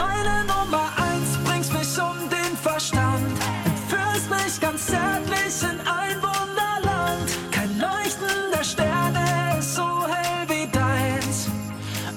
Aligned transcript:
Meine 0.00 0.44
Nummer 0.46 0.86
eins 0.96 1.30
bringst 1.44 1.72
mich 1.72 1.92
um 2.00 2.16
den 2.30 2.56
Verstand. 2.56 3.36
Entführst 3.66 4.30
mich 4.30 4.60
ganz 4.60 4.86
zärtlich 4.86 5.54
in 5.62 5.78
ein 5.86 6.16
Wunderland. 6.28 7.28
Kein 7.50 7.78
Leuchten 7.78 8.38
der 8.54 8.64
Sterne 8.64 9.58
ist 9.58 9.74
so 9.74 10.06
hell 10.06 10.48
wie 10.48 10.66
deins. 10.72 11.48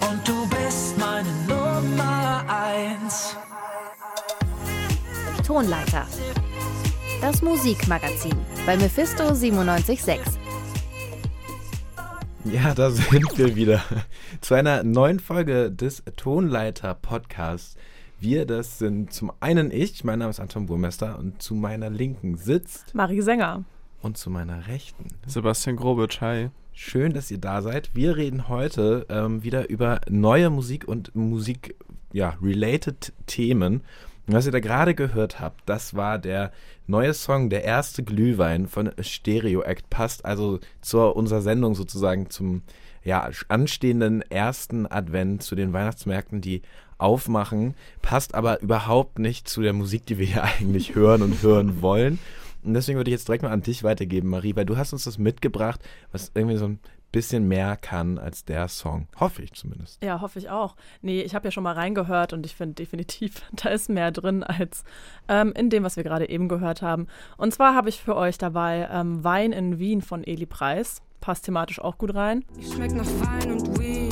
Und 0.07 0.25
du 0.25 0.47
bist 0.47 0.97
meine 0.97 1.29
Nummer 1.47 2.45
eins. 2.47 3.35
Tonleiter. 5.45 6.07
Das 7.21 7.41
Musikmagazin 7.41 8.35
bei 8.65 8.77
Mephisto 8.77 9.23
97.6. 9.23 10.19
Ja, 12.45 12.73
da 12.73 12.91
sind 12.91 13.37
wir 13.37 13.55
wieder 13.55 13.81
zu 14.43 14.55
einer 14.55 14.83
neuen 14.83 15.21
Folge 15.21 15.71
des 15.71 16.03
Tonleiter 16.17 16.95
Podcasts. 16.95 17.77
Wir, 18.19 18.45
das 18.45 18.77
sind 18.77 19.13
zum 19.13 19.31
einen 19.39 19.71
ich, 19.71 20.03
mein 20.03 20.19
Name 20.19 20.31
ist 20.31 20.41
Anton 20.41 20.65
Burmester 20.65 21.17
und 21.17 21.41
zu 21.41 21.55
meiner 21.55 21.89
Linken 21.89 22.35
sitzt 22.35 22.93
Marie 22.93 23.21
Sänger. 23.21 23.63
und 24.01 24.17
zu 24.17 24.29
meiner 24.29 24.67
Rechten. 24.67 25.07
Sebastian 25.25 25.77
Grobitsch, 25.77 26.19
hi. 26.19 26.49
Schön, 26.73 27.13
dass 27.13 27.31
ihr 27.31 27.37
da 27.37 27.61
seid. 27.61 27.95
Wir 27.95 28.17
reden 28.17 28.49
heute 28.49 29.05
ähm, 29.07 29.43
wieder 29.43 29.69
über 29.69 30.01
neue 30.09 30.49
Musik 30.49 30.89
und 30.89 31.15
Musik, 31.15 31.77
ja, 32.11 32.35
related 32.41 33.13
Themen. 33.27 33.75
Und 34.27 34.33
was 34.33 34.45
ihr 34.45 34.51
da 34.51 34.59
gerade 34.59 34.93
gehört 34.93 35.39
habt, 35.39 35.61
das 35.67 35.95
war 35.95 36.19
der 36.19 36.51
neue 36.85 37.13
Song, 37.13 37.49
der 37.49 37.63
erste 37.63 38.03
Glühwein 38.03 38.67
von 38.67 38.91
Stereo 38.99 39.61
Act. 39.61 39.89
Passt 39.89 40.25
also 40.25 40.59
zu 40.81 40.99
unserer 40.99 41.41
Sendung 41.41 41.75
sozusagen 41.75 42.29
zum 42.29 42.61
ja, 43.03 43.29
anstehenden 43.47 44.21
ersten 44.23 44.89
Advent, 44.89 45.43
zu 45.43 45.55
den 45.55 45.73
Weihnachtsmärkten, 45.73 46.41
die 46.41 46.61
aufmachen. 46.97 47.75
Passt 48.01 48.33
aber 48.35 48.61
überhaupt 48.61 49.19
nicht 49.19 49.47
zu 49.47 49.61
der 49.61 49.73
Musik, 49.73 50.05
die 50.05 50.17
wir 50.17 50.25
hier 50.25 50.43
eigentlich 50.59 50.95
hören 50.95 51.21
und 51.21 51.41
hören 51.41 51.81
wollen. 51.81 52.19
Und 52.63 52.73
deswegen 52.73 52.97
würde 52.97 53.11
ich 53.11 53.13
jetzt 53.13 53.27
direkt 53.27 53.43
mal 53.43 53.51
an 53.51 53.61
dich 53.61 53.83
weitergeben, 53.83 54.29
Marie, 54.29 54.55
weil 54.55 54.65
du 54.65 54.77
hast 54.77 54.93
uns 54.93 55.03
das 55.03 55.17
mitgebracht, 55.17 55.81
was 56.11 56.31
irgendwie 56.33 56.57
so 56.57 56.65
ein 56.65 56.79
bisschen 57.13 57.47
mehr 57.47 57.77
kann 57.77 58.17
als 58.17 58.43
der 58.43 58.67
Song. 58.67 59.07
Hoffe 59.19 59.43
ich 59.43 59.53
zumindest. 59.53 60.03
Ja, 60.03 60.19
hoffe 60.19 60.39
ich 60.39 60.49
auch. 60.49 60.75
Nee, 61.01 61.21
ich 61.21 61.35
habe 61.35 61.47
ja 61.47 61.51
schon 61.51 61.63
mal 61.63 61.73
reingehört 61.73 62.33
und 62.33 62.45
ich 62.45 62.55
finde 62.55 62.73
definitiv, 62.73 63.43
da 63.51 63.69
ist 63.69 63.89
mehr 63.89 64.11
drin 64.11 64.43
als 64.43 64.83
ähm, 65.29 65.53
in 65.55 65.69
dem, 65.69 65.83
was 65.83 65.95
wir 65.95 66.03
gerade 66.03 66.27
eben 66.27 66.49
gehört 66.49 66.81
haben. 66.81 67.07
Und 67.37 67.53
zwar 67.53 67.75
habe 67.75 67.87
ich 67.87 68.01
für 68.01 68.15
euch 68.17 68.37
dabei 68.37 68.89
ähm, 68.91 69.23
Wein 69.23 69.51
in 69.53 69.77
Wien 69.77 70.01
von 70.01 70.23
Eli 70.23 70.45
Preis. 70.45 71.02
Passt 71.23 71.45
thematisch 71.45 71.79
auch 71.79 71.97
gut 71.97 72.13
rein. 72.15 72.43
Ich 72.59 72.73
schmeck 72.73 72.91
nach 72.91 73.05
Wein 73.05 73.53
und 73.53 73.79
Weed. 73.79 74.11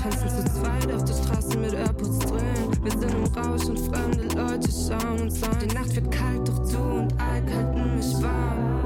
Tanzen 0.00 0.28
zu 0.28 0.44
zweit 0.54 0.94
auf 0.94 1.04
der 1.04 1.14
Straße 1.14 1.58
mit 1.58 1.72
AirPods 1.72 2.18
drin. 2.20 2.80
Wir 2.80 2.92
sind 2.92 3.12
im 3.12 3.24
Rausch 3.24 3.64
und 3.64 3.80
fremde 3.80 4.22
Leute 4.36 4.68
schauen 4.70 5.22
uns 5.22 5.42
an. 5.42 5.58
Die 5.60 5.74
Nacht 5.74 5.96
wird 5.96 6.12
kalt, 6.12 6.46
doch 6.46 6.70
du 6.70 6.78
und 6.78 7.20
Alk 7.20 7.52
halten 7.52 7.96
mich 7.96 8.22
warm. 8.22 8.83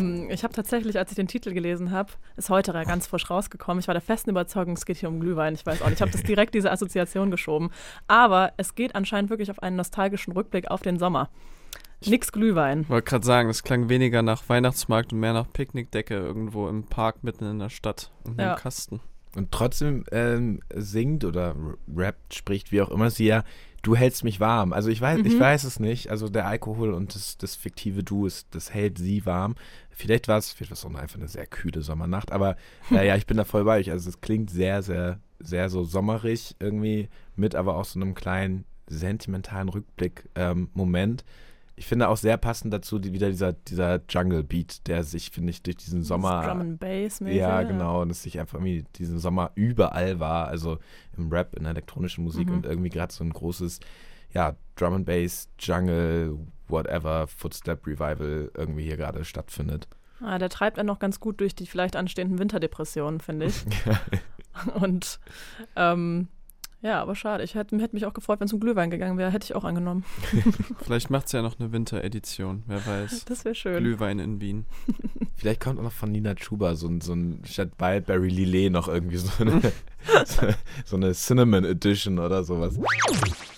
Ähm, 0.00 0.30
ich 0.30 0.42
habe 0.44 0.52
tatsächlich, 0.54 0.98
als 0.98 1.10
ich 1.10 1.16
den 1.16 1.28
Titel 1.28 1.52
gelesen 1.52 1.90
habe, 1.90 2.12
ist 2.36 2.50
heute 2.50 2.72
ganz 2.72 3.06
frisch 3.06 3.30
rausgekommen. 3.30 3.80
Ich 3.80 3.86
war 3.88 3.94
der 3.94 4.00
festen 4.02 4.30
Überzeugung, 4.30 4.74
es 4.74 4.84
geht 4.86 4.96
hier 4.98 5.08
um 5.08 5.20
Glühwein. 5.20 5.54
Ich 5.54 5.64
weiß 5.66 5.82
auch 5.82 5.86
nicht. 5.86 5.96
Ich 5.96 6.02
habe 6.02 6.12
das 6.12 6.22
direkt 6.22 6.54
diese 6.54 6.70
Assoziation 6.70 7.30
geschoben. 7.30 7.70
Aber 8.06 8.52
es 8.56 8.74
geht 8.74 8.94
anscheinend 8.94 9.30
wirklich 9.30 9.50
auf 9.50 9.62
einen 9.62 9.76
nostalgischen 9.76 10.32
Rückblick 10.32 10.70
auf 10.70 10.82
den 10.82 10.98
Sommer. 10.98 11.28
Nix 12.06 12.32
Glühwein. 12.32 12.88
Wollte 12.88 13.10
gerade 13.10 13.26
sagen, 13.26 13.50
es 13.50 13.62
klang 13.62 13.88
weniger 13.90 14.22
nach 14.22 14.48
Weihnachtsmarkt 14.48 15.12
und 15.12 15.20
mehr 15.20 15.34
nach 15.34 15.52
Picknickdecke 15.52 16.14
irgendwo 16.14 16.66
im 16.68 16.84
Park 16.84 17.22
mitten 17.22 17.44
in 17.44 17.58
der 17.58 17.68
Stadt. 17.68 18.10
Und 18.24 18.40
Ja. 18.40 18.54
im 18.54 18.58
Kasten. 18.58 19.00
Und 19.36 19.52
trotzdem 19.52 20.04
ähm, 20.10 20.60
singt 20.74 21.24
oder 21.24 21.54
rappt, 21.94 22.34
spricht, 22.34 22.72
wie 22.72 22.80
auch 22.82 22.90
immer 22.90 23.10
sie 23.10 23.26
ja, 23.26 23.44
du 23.82 23.94
hältst 23.94 24.24
mich 24.24 24.40
warm. 24.40 24.72
Also 24.72 24.88
ich 24.88 25.00
weiß, 25.00 25.20
ich 25.24 25.34
Mhm. 25.34 25.40
weiß 25.40 25.62
es 25.64 25.78
nicht. 25.78 26.10
Also 26.10 26.28
der 26.28 26.46
Alkohol 26.48 26.92
und 26.94 27.14
das, 27.14 27.36
das 27.38 27.54
fiktive 27.54 28.02
Du, 28.02 28.26
ist, 28.26 28.48
das 28.54 28.72
hält 28.74 28.98
sie 28.98 29.24
warm. 29.26 29.54
Vielleicht 29.90 30.28
war 30.28 30.38
es, 30.38 30.52
vielleicht 30.52 30.70
war 30.70 30.76
es 30.76 30.84
auch 30.84 30.94
einfach 31.00 31.18
eine 31.18 31.28
sehr 31.28 31.46
kühle 31.46 31.82
Sommernacht, 31.82 32.32
aber 32.32 32.56
äh, 32.90 33.06
ja, 33.06 33.16
ich 33.16 33.26
bin 33.26 33.36
da 33.36 33.44
voll 33.44 33.64
bei 33.64 33.78
euch. 33.80 33.90
Also 33.90 34.08
es 34.08 34.20
klingt 34.20 34.50
sehr, 34.50 34.82
sehr, 34.82 35.20
sehr 35.38 35.68
so 35.68 35.84
sommerig 35.84 36.56
irgendwie 36.58 37.08
mit, 37.36 37.54
aber 37.54 37.76
auch 37.76 37.84
so 37.84 38.00
einem 38.00 38.14
kleinen 38.14 38.64
sentimentalen 38.86 39.68
Rückblick-Moment. 39.68 41.24
ich 41.76 41.86
finde 41.86 42.08
auch 42.08 42.16
sehr 42.16 42.36
passend 42.36 42.74
dazu 42.74 42.98
die, 42.98 43.12
wieder 43.12 43.28
dieser, 43.30 43.52
dieser 43.54 44.00
Jungle-Beat, 44.08 44.86
der 44.86 45.02
sich, 45.04 45.30
finde 45.30 45.50
ich, 45.50 45.62
durch 45.62 45.76
diesen 45.76 46.02
Sommer 46.02 46.44
Drum 46.46 46.60
and 46.60 46.80
Bass 46.80 47.20
ja, 47.20 47.62
genau. 47.62 48.02
Und 48.02 48.10
es 48.10 48.22
sich 48.22 48.38
einfach 48.38 48.54
irgendwie 48.58 48.84
diesen 48.96 49.18
Sommer 49.18 49.50
überall 49.54 50.20
war, 50.20 50.48
also 50.48 50.78
im 51.16 51.30
Rap, 51.30 51.54
in 51.56 51.62
der 51.62 51.70
elektronischen 51.70 52.24
Musik 52.24 52.48
Mhm. 52.48 52.54
und 52.56 52.66
irgendwie 52.66 52.90
gerade 52.90 53.12
so 53.12 53.24
ein 53.24 53.32
großes, 53.32 53.80
ja, 54.32 54.56
Drum 54.76 54.94
and 54.94 55.06
Bass, 55.06 55.48
Jungle, 55.58 56.38
whatever, 56.68 57.26
Footstep 57.26 57.86
Revival 57.86 58.50
irgendwie 58.56 58.84
hier 58.84 58.96
gerade 58.96 59.24
stattfindet. 59.24 59.88
Ah, 60.20 60.38
der 60.38 60.50
treibt 60.50 60.78
einen 60.78 60.86
noch 60.86 60.98
ganz 60.98 61.20
gut 61.20 61.40
durch 61.40 61.54
die 61.54 61.66
vielleicht 61.66 61.96
anstehenden 61.96 62.38
Winterdepressionen, 62.38 63.20
finde 63.20 63.46
ich. 63.46 63.64
Und 64.74 65.18
ähm, 65.76 66.28
ja, 66.82 67.02
aber 67.02 67.14
schade. 67.14 67.44
Ich 67.44 67.54
hätte 67.54 67.76
hätte 67.78 67.94
mich 67.94 68.06
auch 68.06 68.14
gefreut, 68.14 68.40
wenn 68.40 68.46
es 68.46 68.52
um 68.52 68.60
Glühwein 68.60 68.90
gegangen 68.90 69.18
wäre. 69.18 69.30
Hätte 69.30 69.44
ich 69.44 69.54
auch 69.54 69.64
angenommen. 69.64 70.04
Vielleicht 70.82 71.10
macht 71.10 71.26
es 71.26 71.32
ja 71.32 71.42
noch 71.42 71.58
eine 71.60 71.72
Winteredition, 71.72 72.62
wer 72.66 72.84
weiß. 72.86 73.24
Das 73.30 73.44
wäre 73.44 73.54
schön. 73.54 73.78
Glühwein 73.78 74.18
in 74.18 74.40
Wien. 74.40 74.66
Vielleicht 75.34 75.60
kommt 75.60 75.78
auch 75.78 75.84
noch 75.84 75.92
von 75.92 76.10
Nina 76.10 76.34
Chuba 76.34 76.74
so 76.74 76.88
ein, 76.88 77.00
so 77.00 77.12
ein 77.12 77.42
statt 77.44 77.72
Wildberry 77.78 78.28
Lillet 78.28 78.70
noch 78.70 78.88
irgendwie 78.88 79.18
so 79.18 79.30
eine, 79.40 79.60
so, 80.84 80.96
eine 80.96 81.12
Cinnamon 81.12 81.64
Edition 81.64 82.18
oder 82.18 82.44
sowas. 82.44 82.78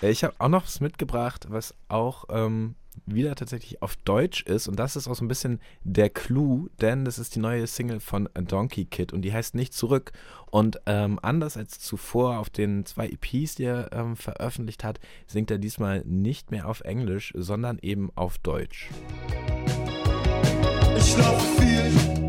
Äh, 0.00 0.10
Ich 0.10 0.25
habe 0.25 0.34
auch 0.38 0.48
noch 0.48 0.64
was 0.64 0.80
mitgebracht, 0.80 1.47
was 1.48 1.75
auch 1.88 2.25
ähm, 2.30 2.75
wieder 3.06 3.34
tatsächlich 3.34 3.82
auf 3.82 3.97
Deutsch 3.97 4.42
ist 4.42 4.69
und 4.69 4.76
das 4.78 4.97
ist 4.97 5.08
auch 5.08 5.14
so 5.14 5.25
ein 5.25 5.28
bisschen 5.28 5.60
der 5.82 6.10
Clou, 6.10 6.69
denn 6.80 7.04
das 7.04 7.19
ist 7.19 7.34
die 7.34 7.41
neue 7.41 7.66
Single 7.66 8.00
von 8.00 8.28
Donkey 8.34 8.84
Kid 8.84 9.12
und 9.12 9.22
die 9.22 9.32
heißt 9.32 9.54
Nicht 9.54 9.75
zurück 9.75 10.12
und 10.50 10.80
ähm, 10.86 11.19
anders 11.22 11.56
als 11.56 11.78
zuvor 11.80 12.38
auf 12.38 12.50
den 12.50 12.84
zwei 12.84 13.09
EPs, 13.09 13.54
die 13.54 13.64
er 13.64 13.91
ähm, 13.92 14.16
veröffentlicht 14.16 14.84
hat, 14.84 15.00
singt 15.26 15.50
er 15.50 15.59
diesmal 15.59 16.03
nicht 16.04 16.50
mehr 16.50 16.69
auf 16.69 16.82
Englisch, 16.82 17.32
sondern 17.36 17.78
eben 17.80 18.10
auf 18.14 18.38
Deutsch. 18.38 18.91
Ich 20.97 21.12
schlafe 21.12 21.62
viel 21.62 22.22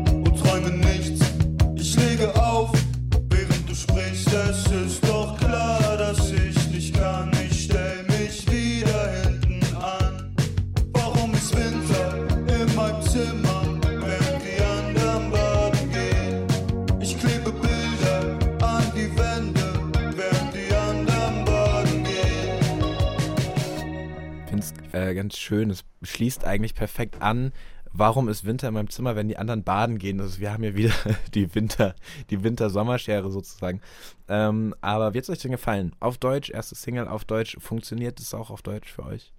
äh, 24.94 25.14
ganz 25.14 25.36
schön. 25.36 25.70
Es 25.70 25.84
schließt 26.02 26.44
eigentlich 26.44 26.74
perfekt 26.74 27.20
an. 27.20 27.52
Warum 27.96 28.28
ist 28.28 28.44
Winter 28.44 28.68
in 28.68 28.74
meinem 28.74 28.90
Zimmer, 28.90 29.14
wenn 29.14 29.28
die 29.28 29.36
anderen 29.36 29.62
baden 29.62 29.98
gehen? 29.98 30.20
Also 30.20 30.40
wir 30.40 30.52
haben 30.52 30.64
ja 30.64 30.74
wieder 30.74 30.94
die 31.34 31.54
Winter, 31.54 31.94
die 32.30 32.42
Winter-Sommerschere 32.42 33.30
sozusagen. 33.30 33.80
Ähm, 34.28 34.74
aber 34.80 35.14
wird 35.14 35.24
es 35.24 35.30
euch 35.30 35.38
denn 35.38 35.52
gefallen? 35.52 35.94
Auf 36.00 36.18
Deutsch, 36.18 36.50
erste 36.50 36.74
Single 36.74 37.08
auf 37.08 37.24
Deutsch. 37.24 37.56
Funktioniert 37.60 38.18
es 38.18 38.34
auch 38.34 38.50
auf 38.50 38.62
Deutsch 38.62 38.92
für 38.92 39.04
euch? 39.04 39.32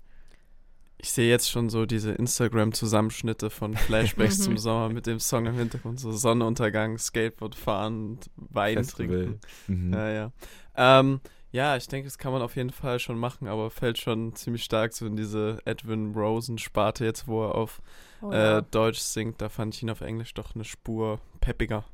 Ich 0.98 1.12
sehe 1.12 1.30
jetzt 1.30 1.52
schon 1.52 1.70
so 1.70 1.86
diese 1.86 2.14
Instagram-Zusammenschnitte 2.14 3.50
von 3.50 3.76
Flashbacks 3.76 4.40
zum 4.42 4.58
Sommer 4.58 4.90
mit 4.90 5.06
dem 5.06 5.20
Song 5.20 5.46
im 5.46 5.56
Hintergrund. 5.56 6.00
So 6.00 6.12
Sonnenuntergang, 6.14 6.98
Skateboard 6.98 7.56
fahren 7.56 8.12
und 8.12 8.30
Wein 8.38 8.78
Festival. 8.78 9.08
trinken. 9.08 9.40
Mhm. 9.68 9.94
Ja, 9.94 10.10
ja. 10.10 10.32
Ähm, 10.78 11.20
ja, 11.56 11.78
ich 11.78 11.88
denke, 11.88 12.06
das 12.08 12.18
kann 12.18 12.34
man 12.34 12.42
auf 12.42 12.58
jeden 12.58 12.72
Fall 12.72 13.00
schon 13.00 13.18
machen, 13.18 13.48
aber 13.48 13.72
fällt 13.72 13.98
schon 13.98 14.36
ziemlich 14.36 14.64
stark 14.64 14.92
so 14.92 15.06
in 15.06 15.16
diese 15.16 15.60
Edwin 15.64 16.14
Rosen-Sparte 16.14 17.06
jetzt, 17.06 17.28
wo 17.30 17.46
er 17.46 17.56
auf 17.56 17.82
Oh, 18.22 18.32
ja. 18.32 18.58
äh, 18.58 18.64
Deutsch 18.72 19.00
singt. 19.00 19.42
Da 19.42 19.48
fand 19.50 19.74
ich 19.74 19.84
ihn 19.84 19.90
auf 19.90 20.02
Englisch 20.02 20.34
doch 20.34 20.54
eine 20.54 20.64
Spur 20.66 21.20
peppiger. 21.40 21.86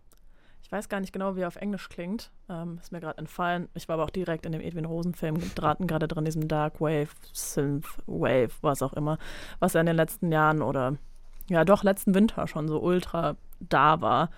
Ich 0.63 0.71
weiß 0.71 0.87
gar 0.89 0.99
nicht 0.99 1.11
genau, 1.13 1.35
wie 1.35 1.41
er 1.41 1.47
auf 1.47 1.57
Englisch 1.57 1.89
klingt. 1.89 2.31
Ähm, 2.49 2.79
ist 2.81 2.91
mir 2.91 3.01
gerade 3.01 3.17
entfallen. 3.19 3.67
Ich 3.73 3.87
war 3.87 3.95
aber 3.95 4.05
auch 4.05 4.09
direkt 4.09 4.45
in 4.45 4.51
dem 4.53 4.61
Edwin 4.61 4.85
Rosen-Film 4.85 5.35
geraten, 5.55 5.85
gerade 5.85 6.07
drin, 6.07 6.25
diesem 6.25 6.47
Dark 6.47 6.79
Wave, 6.81 7.09
Synth 7.33 7.85
Wave, 8.07 8.51
was 8.61 8.81
auch 8.81 8.93
immer, 8.93 9.17
was 9.59 9.75
er 9.75 9.81
in 9.81 9.87
den 9.87 9.95
letzten 9.95 10.31
Jahren 10.31 10.61
oder 10.61 10.95
ja 11.49 11.65
doch 11.65 11.83
letzten 11.83 12.15
Winter 12.15 12.47
schon 12.47 12.67
so 12.67 12.79
ultra 12.81 13.35
da 13.59 14.01
war. 14.01 14.29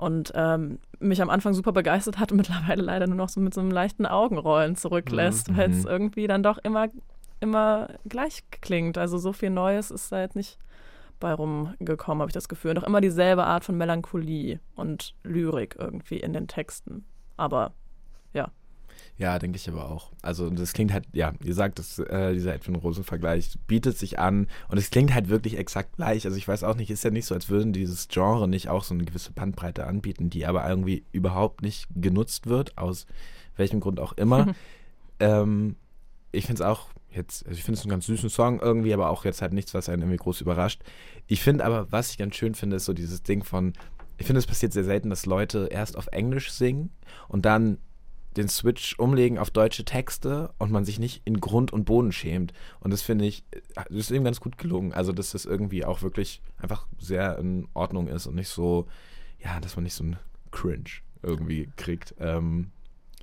Und 0.00 0.32
ähm, 0.34 0.78
mich 0.98 1.20
am 1.22 1.30
Anfang 1.30 1.52
super 1.54 1.72
begeistert 1.72 2.18
hat 2.18 2.32
und 2.32 2.36
mittlerweile 2.38 2.82
leider 2.82 3.06
nur 3.06 3.16
noch 3.16 3.28
so 3.28 3.40
mit 3.40 3.54
so 3.54 3.60
einem 3.60 3.70
leichten 3.70 4.06
Augenrollen 4.06 4.76
zurücklässt, 4.76 5.50
Mhm. 5.50 5.56
weil 5.56 5.70
es 5.70 5.84
irgendwie 5.84 6.26
dann 6.26 6.42
doch 6.42 6.58
immer, 6.58 6.88
immer 7.40 7.88
gleich 8.08 8.42
klingt. 8.50 8.98
Also 8.98 9.18
so 9.18 9.32
viel 9.32 9.50
Neues 9.50 9.90
ist 9.90 10.10
da 10.12 10.20
jetzt 10.20 10.36
nicht 10.36 10.58
bei 11.20 11.34
rumgekommen, 11.34 12.22
habe 12.22 12.30
ich 12.30 12.34
das 12.34 12.48
Gefühl. 12.48 12.72
Doch 12.74 12.82
immer 12.82 13.00
dieselbe 13.02 13.44
Art 13.44 13.64
von 13.64 13.76
Melancholie 13.76 14.58
und 14.74 15.14
Lyrik 15.22 15.76
irgendwie 15.78 16.16
in 16.18 16.32
den 16.32 16.48
Texten. 16.48 17.04
Aber 17.36 17.72
Ja, 18.32 18.48
denke 19.18 19.56
ich 19.56 19.68
aber 19.68 19.90
auch. 19.90 20.12
Also 20.22 20.48
das 20.50 20.72
klingt 20.72 20.92
halt, 20.92 21.04
ja, 21.12 21.32
ihr 21.44 21.54
sagt, 21.54 21.78
das, 21.78 21.98
äh, 21.98 22.32
dieser 22.32 22.54
Edwin 22.54 22.74
Rosen-Vergleich 22.74 23.50
bietet 23.66 23.98
sich 23.98 24.18
an 24.18 24.46
und 24.68 24.78
es 24.78 24.90
klingt 24.90 25.14
halt 25.14 25.28
wirklich 25.28 25.58
exakt 25.58 25.96
gleich. 25.96 26.24
Also 26.24 26.36
ich 26.36 26.48
weiß 26.48 26.64
auch 26.64 26.76
nicht, 26.76 26.90
ist 26.90 27.04
ja 27.04 27.10
nicht 27.10 27.26
so, 27.26 27.34
als 27.34 27.48
würden 27.48 27.72
dieses 27.72 28.08
Genre 28.08 28.48
nicht 28.48 28.68
auch 28.68 28.84
so 28.84 28.94
eine 28.94 29.04
gewisse 29.04 29.32
Bandbreite 29.32 29.86
anbieten, 29.86 30.30
die 30.30 30.46
aber 30.46 30.68
irgendwie 30.68 31.04
überhaupt 31.12 31.62
nicht 31.62 31.86
genutzt 31.94 32.46
wird, 32.46 32.78
aus 32.78 33.06
welchem 33.56 33.80
Grund 33.80 34.00
auch 34.00 34.14
immer. 34.14 34.54
ähm, 35.20 35.76
ich 36.32 36.46
finde 36.46 36.62
es 36.62 36.68
auch 36.68 36.88
jetzt, 37.10 37.46
also 37.46 37.58
ich 37.58 37.64
finde 37.64 37.78
es 37.78 37.84
einen 37.84 37.90
ganz 37.90 38.06
süßen 38.06 38.30
Song 38.30 38.60
irgendwie, 38.60 38.94
aber 38.94 39.10
auch 39.10 39.24
jetzt 39.24 39.42
halt 39.42 39.52
nichts, 39.52 39.74
was 39.74 39.88
einen 39.88 40.02
irgendwie 40.02 40.18
groß 40.18 40.40
überrascht. 40.40 40.82
Ich 41.26 41.42
finde 41.42 41.64
aber, 41.64 41.90
was 41.92 42.10
ich 42.10 42.18
ganz 42.18 42.36
schön 42.36 42.54
finde, 42.54 42.76
ist 42.76 42.84
so 42.84 42.92
dieses 42.92 43.22
Ding 43.22 43.44
von, 43.44 43.72
ich 44.18 44.26
finde, 44.26 44.38
es 44.38 44.46
passiert 44.46 44.72
sehr 44.72 44.84
selten, 44.84 45.10
dass 45.10 45.26
Leute 45.26 45.68
erst 45.70 45.96
auf 45.96 46.08
Englisch 46.08 46.52
singen 46.52 46.90
und 47.28 47.44
dann 47.44 47.78
den 48.36 48.48
Switch 48.48 48.98
umlegen 48.98 49.38
auf 49.38 49.50
deutsche 49.50 49.84
Texte 49.84 50.52
und 50.58 50.70
man 50.70 50.84
sich 50.84 50.98
nicht 50.98 51.22
in 51.24 51.40
Grund 51.40 51.72
und 51.72 51.84
Boden 51.84 52.12
schämt. 52.12 52.52
Und 52.80 52.92
das 52.92 53.02
finde 53.02 53.26
ich, 53.26 53.44
das 53.74 53.86
ist 53.90 54.10
eben 54.10 54.24
ganz 54.24 54.40
gut 54.40 54.58
gelungen. 54.58 54.92
Also, 54.92 55.12
dass 55.12 55.32
das 55.32 55.44
irgendwie 55.44 55.84
auch 55.84 56.02
wirklich 56.02 56.40
einfach 56.58 56.86
sehr 56.98 57.38
in 57.38 57.68
Ordnung 57.74 58.08
ist 58.08 58.26
und 58.26 58.36
nicht 58.36 58.48
so, 58.48 58.86
ja, 59.42 59.60
dass 59.60 59.76
man 59.76 59.84
nicht 59.84 59.94
so 59.94 60.04
einen 60.04 60.18
Cringe 60.50 60.90
irgendwie 61.22 61.68
kriegt. 61.76 62.14
Ähm, 62.18 62.70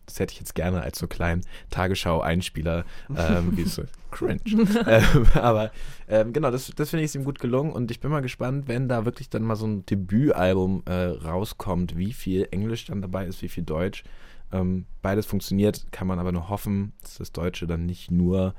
das 0.07 0.19
hätte 0.19 0.33
ich 0.33 0.39
jetzt 0.39 0.55
gerne 0.55 0.81
als 0.81 0.97
so 0.97 1.07
kleinen 1.07 1.41
Tagesschau-Einspieler, 1.69 2.85
ähm, 3.15 3.57
wie 3.57 3.65
so 3.65 3.83
cringe. 4.11 4.39
ähm, 4.47 5.27
aber 5.33 5.71
ähm, 6.07 6.31
genau, 6.31 6.49
das, 6.49 6.71
das 6.75 6.89
finde 6.89 7.03
ich 7.03 7.09
ist 7.09 7.15
ihm 7.15 7.25
gut 7.25 7.39
gelungen 7.39 7.73
und 7.73 7.91
ich 7.91 7.99
bin 7.99 8.09
mal 8.09 8.21
gespannt, 8.21 8.67
wenn 8.67 8.87
da 8.87 9.05
wirklich 9.05 9.29
dann 9.29 9.43
mal 9.43 9.57
so 9.57 9.67
ein 9.67 9.85
Debütalbum 9.85 10.83
äh, 10.85 10.93
rauskommt, 10.93 11.97
wie 11.97 12.13
viel 12.13 12.47
Englisch 12.51 12.85
dann 12.85 13.01
dabei 13.01 13.25
ist, 13.25 13.41
wie 13.41 13.49
viel 13.49 13.63
Deutsch. 13.63 14.03
Ähm, 14.51 14.85
beides 15.01 15.25
funktioniert, 15.25 15.91
kann 15.91 16.07
man 16.07 16.19
aber 16.19 16.31
nur 16.31 16.49
hoffen, 16.49 16.93
dass 17.01 17.17
das 17.17 17.31
Deutsche 17.31 17.67
dann 17.67 17.85
nicht 17.85 18.11
nur 18.11 18.55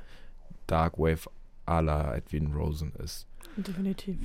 Darkwave 0.67 1.29
à 1.65 1.81
la 1.81 2.15
Edwin 2.15 2.53
Rosen 2.53 2.93
ist. 2.95 3.27
Definitiv. 3.67 4.17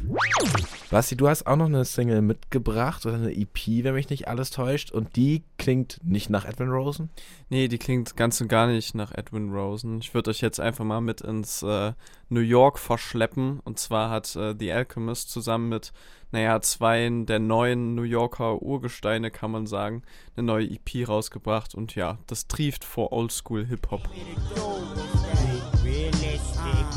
Basti, 0.90 1.16
du 1.16 1.28
hast 1.28 1.46
auch 1.46 1.56
noch 1.56 1.66
eine 1.66 1.84
Single 1.84 2.22
mitgebracht 2.22 3.04
oder 3.06 3.16
eine 3.16 3.32
EP, 3.32 3.84
wenn 3.84 3.94
mich 3.94 4.10
nicht 4.10 4.28
alles 4.28 4.50
täuscht. 4.50 4.90
Und 4.90 5.16
die 5.16 5.42
klingt 5.58 6.00
nicht 6.02 6.31
nach 6.31 6.44
Edwin 6.44 6.69
Rosen. 6.69 7.10
Nee, 7.48 7.69
die 7.69 7.78
klingt 7.78 8.16
ganz 8.16 8.40
und 8.40 8.48
gar 8.48 8.66
nicht 8.66 8.94
nach 8.94 9.12
Edwin 9.12 9.52
Rosen. 9.52 9.98
Ich 10.00 10.14
würde 10.14 10.31
euch 10.31 10.40
jetzt 10.40 10.60
einfach 10.60 10.84
mal 10.84 11.00
mit 11.00 11.20
ins 11.20 11.62
äh, 11.62 11.92
New 12.28 12.40
York 12.40 12.78
verschleppen. 12.78 13.60
Und 13.60 13.78
zwar 13.78 14.10
hat 14.10 14.34
äh, 14.36 14.54
The 14.58 14.72
Alchemist 14.72 15.31
zusammen 15.31 15.69
mit, 15.69 15.92
naja, 16.32 16.60
zwei 16.60 17.10
der 17.10 17.38
neuen 17.38 17.94
New 17.94 18.02
Yorker 18.02 18.62
Urgesteine, 18.62 19.31
kann 19.31 19.50
man 19.50 19.66
sagen, 19.66 20.02
eine 20.36 20.46
neue 20.46 20.66
EP 20.66 21.08
rausgebracht. 21.08 21.75
Und 21.75 21.94
ja, 21.94 22.19
das 22.26 22.46
trieft 22.46 22.84
vor 22.84 23.12
Oldschool 23.12 23.66
Hip-Hop. 23.66 24.08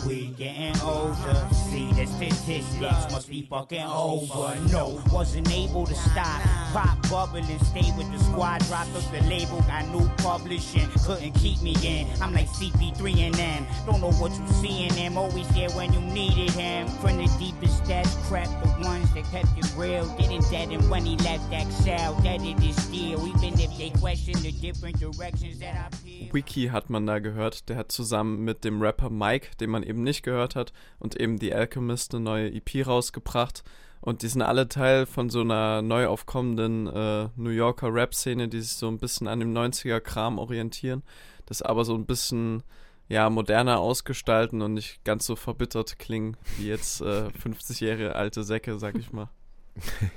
We 0.06 0.28
getting 0.38 0.80
older. 0.81 1.48
See 1.69 1.92
the 1.94 2.06
statistics 2.06 3.12
must 3.12 3.30
be 3.30 3.42
fucking 3.44 3.81
over. 3.84 4.56
No, 4.72 5.01
wasn't 5.12 5.51
able 5.51 5.86
to 5.86 5.95
stop. 5.95 6.42
Pop 6.74 7.01
bubble 7.10 7.38
and 7.38 7.62
stay 7.68 7.92
with 7.98 8.12
the 8.12 8.19
squad. 8.19 8.60
Dropped 8.68 8.95
up 8.95 9.04
the 9.12 9.22
label, 9.30 9.60
got 9.62 9.88
new 9.89 10.07
publishing. 10.18 10.89
Couldn't 11.06 11.34
keep 11.34 11.62
me 11.62 11.75
in. 11.84 12.07
I'm 12.22 12.34
like 12.34 12.48
CP3 12.48 13.39
and. 13.39 13.68
Don't 13.86 14.01
know 14.01 14.12
what 14.13 14.31
you 14.31 14.48
see 14.48 14.86
in 14.88 14.95
them. 14.95 15.18
Always 15.18 15.48
there 15.50 15.69
when 15.72 15.94
you 15.94 16.01
needed 16.01 16.51
him. 16.51 16.88
From 17.00 17.18
the 17.18 17.28
deepest 17.38 17.84
depths, 17.86 18.16
crept 18.28 18.50
the 18.63 18.69
ones 18.88 19.13
that 19.13 19.25
kept 19.25 19.57
it 19.57 19.72
real. 19.75 20.06
Didn't 20.18 20.50
dead 20.50 20.69
him 20.69 20.89
when 20.89 21.06
he 21.06 21.16
left 21.18 21.51
Excel. 21.51 22.16
Dead 22.22 22.42
it 22.42 22.63
is. 22.63 22.78
Even 22.94 23.60
if 23.60 23.78
they 23.78 23.89
question 24.00 24.34
the 24.42 24.51
different 24.51 25.00
directions 25.00 25.60
that 25.60 25.75
I 25.75 25.95
peel. 26.04 26.30
Wiki 26.34 26.69
hat 26.69 26.89
man 26.89 27.06
da 27.06 27.19
gehört. 27.19 27.68
Der 27.69 27.75
hat 27.75 27.92
zusammen 27.92 28.44
mit 28.44 28.63
dem 28.63 28.81
Rapper 28.81 29.10
Mike, 29.10 29.26
den 29.59 29.69
man 29.69 29.83
eben 29.83 30.03
nicht 30.03 30.24
gehört 30.24 30.56
hat, 30.56 30.74
und 31.00 31.19
eben 31.19 31.39
The 31.39 31.53
Alchemist 31.53 32.13
eine 32.13 32.24
neue 32.24 32.53
EP 32.53 32.85
rausgebracht. 32.88 33.63
Und 34.00 34.21
die 34.21 34.27
sind 34.27 34.41
alle 34.41 34.69
Teil 34.69 35.06
von 35.06 35.29
so 35.29 35.41
einer 35.41 35.81
neu 35.81 36.07
aufkommenden 36.07 36.88
äh, 36.88 37.29
New 37.35 37.50
Yorker 37.50 37.94
Rap-Szene, 37.94 38.47
die 38.47 38.62
sich 38.62 38.74
so 38.74 38.88
ein 38.88 39.00
bisschen 39.00 39.27
an 39.27 39.39
dem 39.39 39.53
90er-Kram 39.53 40.38
orientieren. 40.38 41.03
Das 41.45 41.62
aber 41.62 41.83
so 41.83 41.95
ein 41.95 42.06
bisschen 42.06 42.63
ja, 43.09 43.29
moderner 43.29 43.79
ausgestalten 43.79 44.62
und 44.62 44.74
nicht 44.74 45.03
ganz 45.03 45.25
so 45.25 45.35
verbittert 45.35 45.97
klingen 45.97 46.38
wie 46.57 46.68
jetzt 46.68 47.01
äh, 47.01 47.29
50 47.39 47.79
Jahre 47.79 48.15
alte 48.15 48.44
Säcke, 48.44 48.77
sag 48.79 48.95
ich 48.95 49.12
mal. 49.12 49.29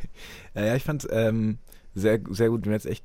Ja, 0.54 0.64
ja 0.64 0.76
ich 0.76 0.82
fand 0.82 1.06
ähm, 1.10 1.58
sehr, 1.94 2.20
sehr 2.30 2.48
gut. 2.48 2.66
Mir 2.66 2.74
hat 2.74 2.80
es 2.80 2.86
echt 2.86 3.04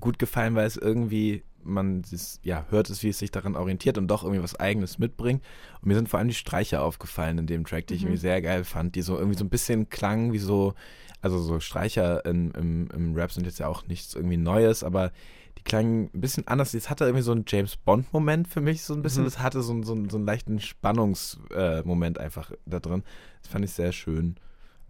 gut 0.00 0.18
gefallen, 0.18 0.54
weil 0.54 0.66
es 0.66 0.76
irgendwie, 0.76 1.42
man 1.62 2.02
das, 2.10 2.40
ja, 2.42 2.66
hört 2.70 2.90
es, 2.90 3.02
wie 3.02 3.08
es 3.10 3.18
sich 3.18 3.30
daran 3.30 3.56
orientiert 3.56 3.98
und 3.98 4.08
doch 4.08 4.24
irgendwie 4.24 4.42
was 4.42 4.58
Eigenes 4.58 4.98
mitbringt. 4.98 5.42
Und 5.80 5.88
mir 5.88 5.94
sind 5.94 6.08
vor 6.08 6.18
allem 6.18 6.28
die 6.28 6.34
Streicher 6.34 6.82
aufgefallen 6.82 7.38
in 7.38 7.46
dem 7.46 7.64
Track, 7.64 7.86
die 7.86 7.94
ich 7.94 8.00
Mhm. 8.02 8.08
irgendwie 8.08 8.20
sehr 8.20 8.42
geil 8.42 8.64
fand, 8.64 8.94
die 8.94 9.02
so 9.02 9.16
irgendwie 9.16 9.38
so 9.38 9.44
ein 9.44 9.50
bisschen 9.50 9.88
klangen 9.88 10.32
wie 10.32 10.38
so, 10.38 10.74
also 11.20 11.38
so 11.38 11.60
Streicher 11.60 12.24
in, 12.24 12.50
im, 12.52 12.88
im 12.92 13.14
Rap 13.14 13.30
sind 13.32 13.46
jetzt 13.46 13.58
ja 13.58 13.68
auch 13.68 13.86
nichts 13.86 14.14
irgendwie 14.14 14.38
Neues, 14.38 14.82
aber 14.82 15.12
die 15.58 15.62
klangen 15.62 16.10
ein 16.14 16.20
bisschen 16.20 16.48
anders. 16.48 16.74
Es 16.74 16.90
hatte 16.90 17.04
irgendwie 17.04 17.22
so 17.22 17.30
einen 17.32 17.44
James 17.46 17.76
Bond-Moment 17.76 18.48
für 18.48 18.60
mich, 18.60 18.82
so 18.82 18.94
ein 18.94 19.02
bisschen. 19.02 19.22
Mhm. 19.22 19.26
Das 19.26 19.38
hatte 19.38 19.62
so, 19.62 19.72
einen- 19.72 19.82
so, 19.84 19.92
einen- 19.92 20.10
so 20.10 20.16
einen 20.16 20.26
leichten 20.26 20.58
Spannungsmoment 20.58 22.18
äh, 22.18 22.20
einfach 22.20 22.50
da 22.66 22.80
drin. 22.80 23.02
Das 23.42 23.50
fand 23.52 23.64
ich 23.64 23.72
sehr 23.72 23.92
schön. 23.92 24.36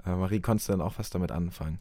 Äh, 0.07 0.15
Marie, 0.15 0.41
konntest 0.41 0.69
du 0.69 0.73
dann 0.73 0.81
auch 0.81 0.95
was 0.99 1.11
damit 1.11 1.33
anfangen? 1.33 1.81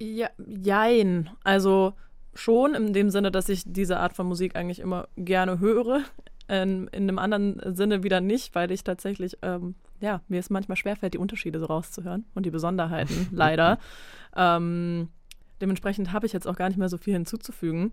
Ja, 0.00 0.28
jein. 0.46 1.30
Also 1.44 1.92
schon 2.34 2.74
in 2.74 2.92
dem 2.92 3.10
Sinne, 3.10 3.30
dass 3.30 3.48
ich 3.48 3.64
diese 3.66 3.98
Art 3.98 4.14
von 4.14 4.26
Musik 4.26 4.56
eigentlich 4.56 4.80
immer 4.80 5.08
gerne 5.16 5.60
höre. 5.60 6.02
In, 6.48 6.88
in 6.88 7.04
einem 7.04 7.18
anderen 7.18 7.60
Sinne 7.76 8.02
wieder 8.02 8.20
nicht, 8.20 8.54
weil 8.54 8.72
ich 8.72 8.82
tatsächlich, 8.82 9.36
ähm, 9.42 9.76
ja, 10.00 10.20
mir 10.26 10.40
es 10.40 10.50
manchmal 10.50 10.76
schwerfällt, 10.76 11.14
die 11.14 11.18
Unterschiede 11.18 11.60
so 11.60 11.66
rauszuhören 11.66 12.24
und 12.34 12.44
die 12.44 12.50
Besonderheiten, 12.50 13.28
leider. 13.32 13.78
Ähm, 14.34 15.10
dementsprechend 15.60 16.12
habe 16.12 16.26
ich 16.26 16.32
jetzt 16.32 16.48
auch 16.48 16.56
gar 16.56 16.68
nicht 16.68 16.78
mehr 16.78 16.88
so 16.88 16.96
viel 16.96 17.12
hinzuzufügen, 17.12 17.92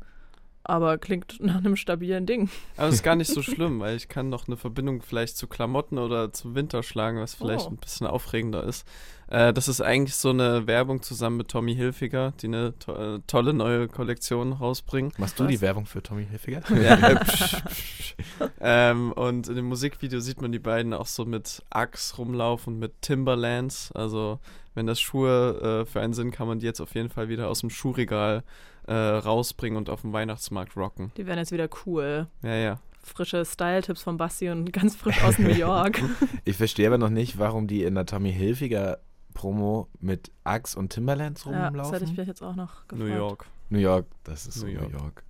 aber 0.68 0.98
klingt 0.98 1.42
nach 1.44 1.58
einem 1.58 1.76
stabilen 1.76 2.26
Ding. 2.26 2.50
Aber 2.76 2.90
es 2.90 2.96
ist 2.96 3.04
gar 3.04 3.16
nicht 3.16 3.32
so 3.32 3.42
schlimm, 3.44 3.80
weil 3.80 3.96
ich 3.96 4.08
kann 4.08 4.30
noch 4.30 4.48
eine 4.48 4.58
Verbindung 4.58 5.02
vielleicht 5.02 5.38
zu 5.38 5.48
Klamotten 5.48 5.98
oder 5.98 6.34
zum 6.34 6.56
Winter 6.56 6.84
schlagen, 6.84 7.20
was 7.20 7.34
vielleicht 7.36 7.66
Oh. 7.68 7.70
ein 7.70 7.78
bisschen 7.78 8.06
aufregender 8.08 8.64
ist. 8.64 8.88
Äh, 9.30 9.52
das 9.54 9.68
ist 9.68 9.82
eigentlich 9.82 10.16
so 10.16 10.30
eine 10.30 10.68
Werbung 10.68 11.02
zusammen 11.02 11.38
mit 11.38 11.50
Tommy 11.50 11.76
Hilfiger, 11.76 12.34
die 12.42 12.48
eine 12.48 12.78
to 12.80 12.94
äh, 12.94 13.20
tolle 13.28 13.54
neue 13.54 13.88
Kollektion 13.90 14.54
rausbringen. 14.54 15.12
Machst 15.18 15.38
du 15.40 15.44
Was? 15.44 15.52
die 15.52 15.60
Werbung 15.62 15.86
für 15.86 16.02
Tommy 16.02 16.26
Hilfiger? 16.30 16.62
Ja, 16.82 16.96
äh, 16.96 17.16
psch, 17.26 17.56
psch. 17.68 18.16
ähm, 18.62 19.12
und 19.12 19.48
in 19.50 19.56
dem 19.56 19.66
Musikvideo 19.66 20.20
sieht 20.22 20.42
man 20.42 20.52
die 20.52 20.60
beiden 20.60 20.94
auch 20.94 21.08
so 21.08 21.26
mit 21.26 21.62
Axe 21.70 22.16
rumlaufen 22.18 22.74
und 22.76 22.80
mit 22.80 23.02
Timberlands. 23.02 23.92
Also 23.94 24.40
wenn 24.76 24.88
das 24.88 25.02
Schuhe 25.02 25.82
äh, 25.84 25.86
für 25.86 26.00
einen 26.00 26.14
sind, 26.14 26.32
kann 26.32 26.48
man 26.48 26.60
die 26.60 26.66
jetzt 26.66 26.80
auf 26.80 26.96
jeden 26.96 27.10
Fall 27.10 27.28
wieder 27.30 27.50
aus 27.50 27.60
dem 27.62 27.70
Schuhregal 27.70 28.44
äh, 28.88 28.94
rausbringen 28.94 29.78
und 29.78 29.90
auf 29.90 30.02
dem 30.02 30.14
Weihnachtsmarkt 30.14 30.76
rocken. 30.76 31.12
Die 31.18 31.26
werden 31.26 31.40
jetzt 31.40 31.52
wieder 31.52 31.70
cool. 31.86 32.28
Ja, 32.42 32.56
ja. 32.56 32.80
Frische 33.04 33.46
Style-Tipps 33.46 34.02
von 34.02 34.18
Basti 34.18 34.50
und 34.50 34.74
ganz 34.74 34.96
frisch 34.96 35.24
aus 35.24 35.40
New 35.40 35.50
York. 35.54 36.02
Ich 36.44 36.58
verstehe 36.58 36.88
aber 36.88 36.98
noch 36.98 37.10
nicht, 37.10 37.38
warum 37.38 37.68
die 37.68 37.84
in 37.84 37.96
der 37.96 38.06
Tommy 38.06 38.34
Hilfiger 38.34 39.00
Promo 39.34 39.88
mit 40.00 40.32
Axe 40.44 40.78
und 40.78 40.90
Timberlands 40.90 41.46
ja, 41.46 41.52
das 41.52 41.60
hätte 41.60 41.76
ich 41.76 41.82
rumlaufen. 41.84 42.08
vielleicht 42.08 42.28
jetzt 42.28 42.42
auch 42.42 42.56
noch 42.56 42.88
gefragt. 42.88 43.10
New 43.10 43.16
York. 43.16 43.46
New 43.70 43.80
York, 43.80 44.08
das 44.24 44.48
ist 44.48 44.56
so 44.56 44.66
New 44.66 44.74
New 44.74 44.80
York. 44.80 44.94
York. 44.94 45.24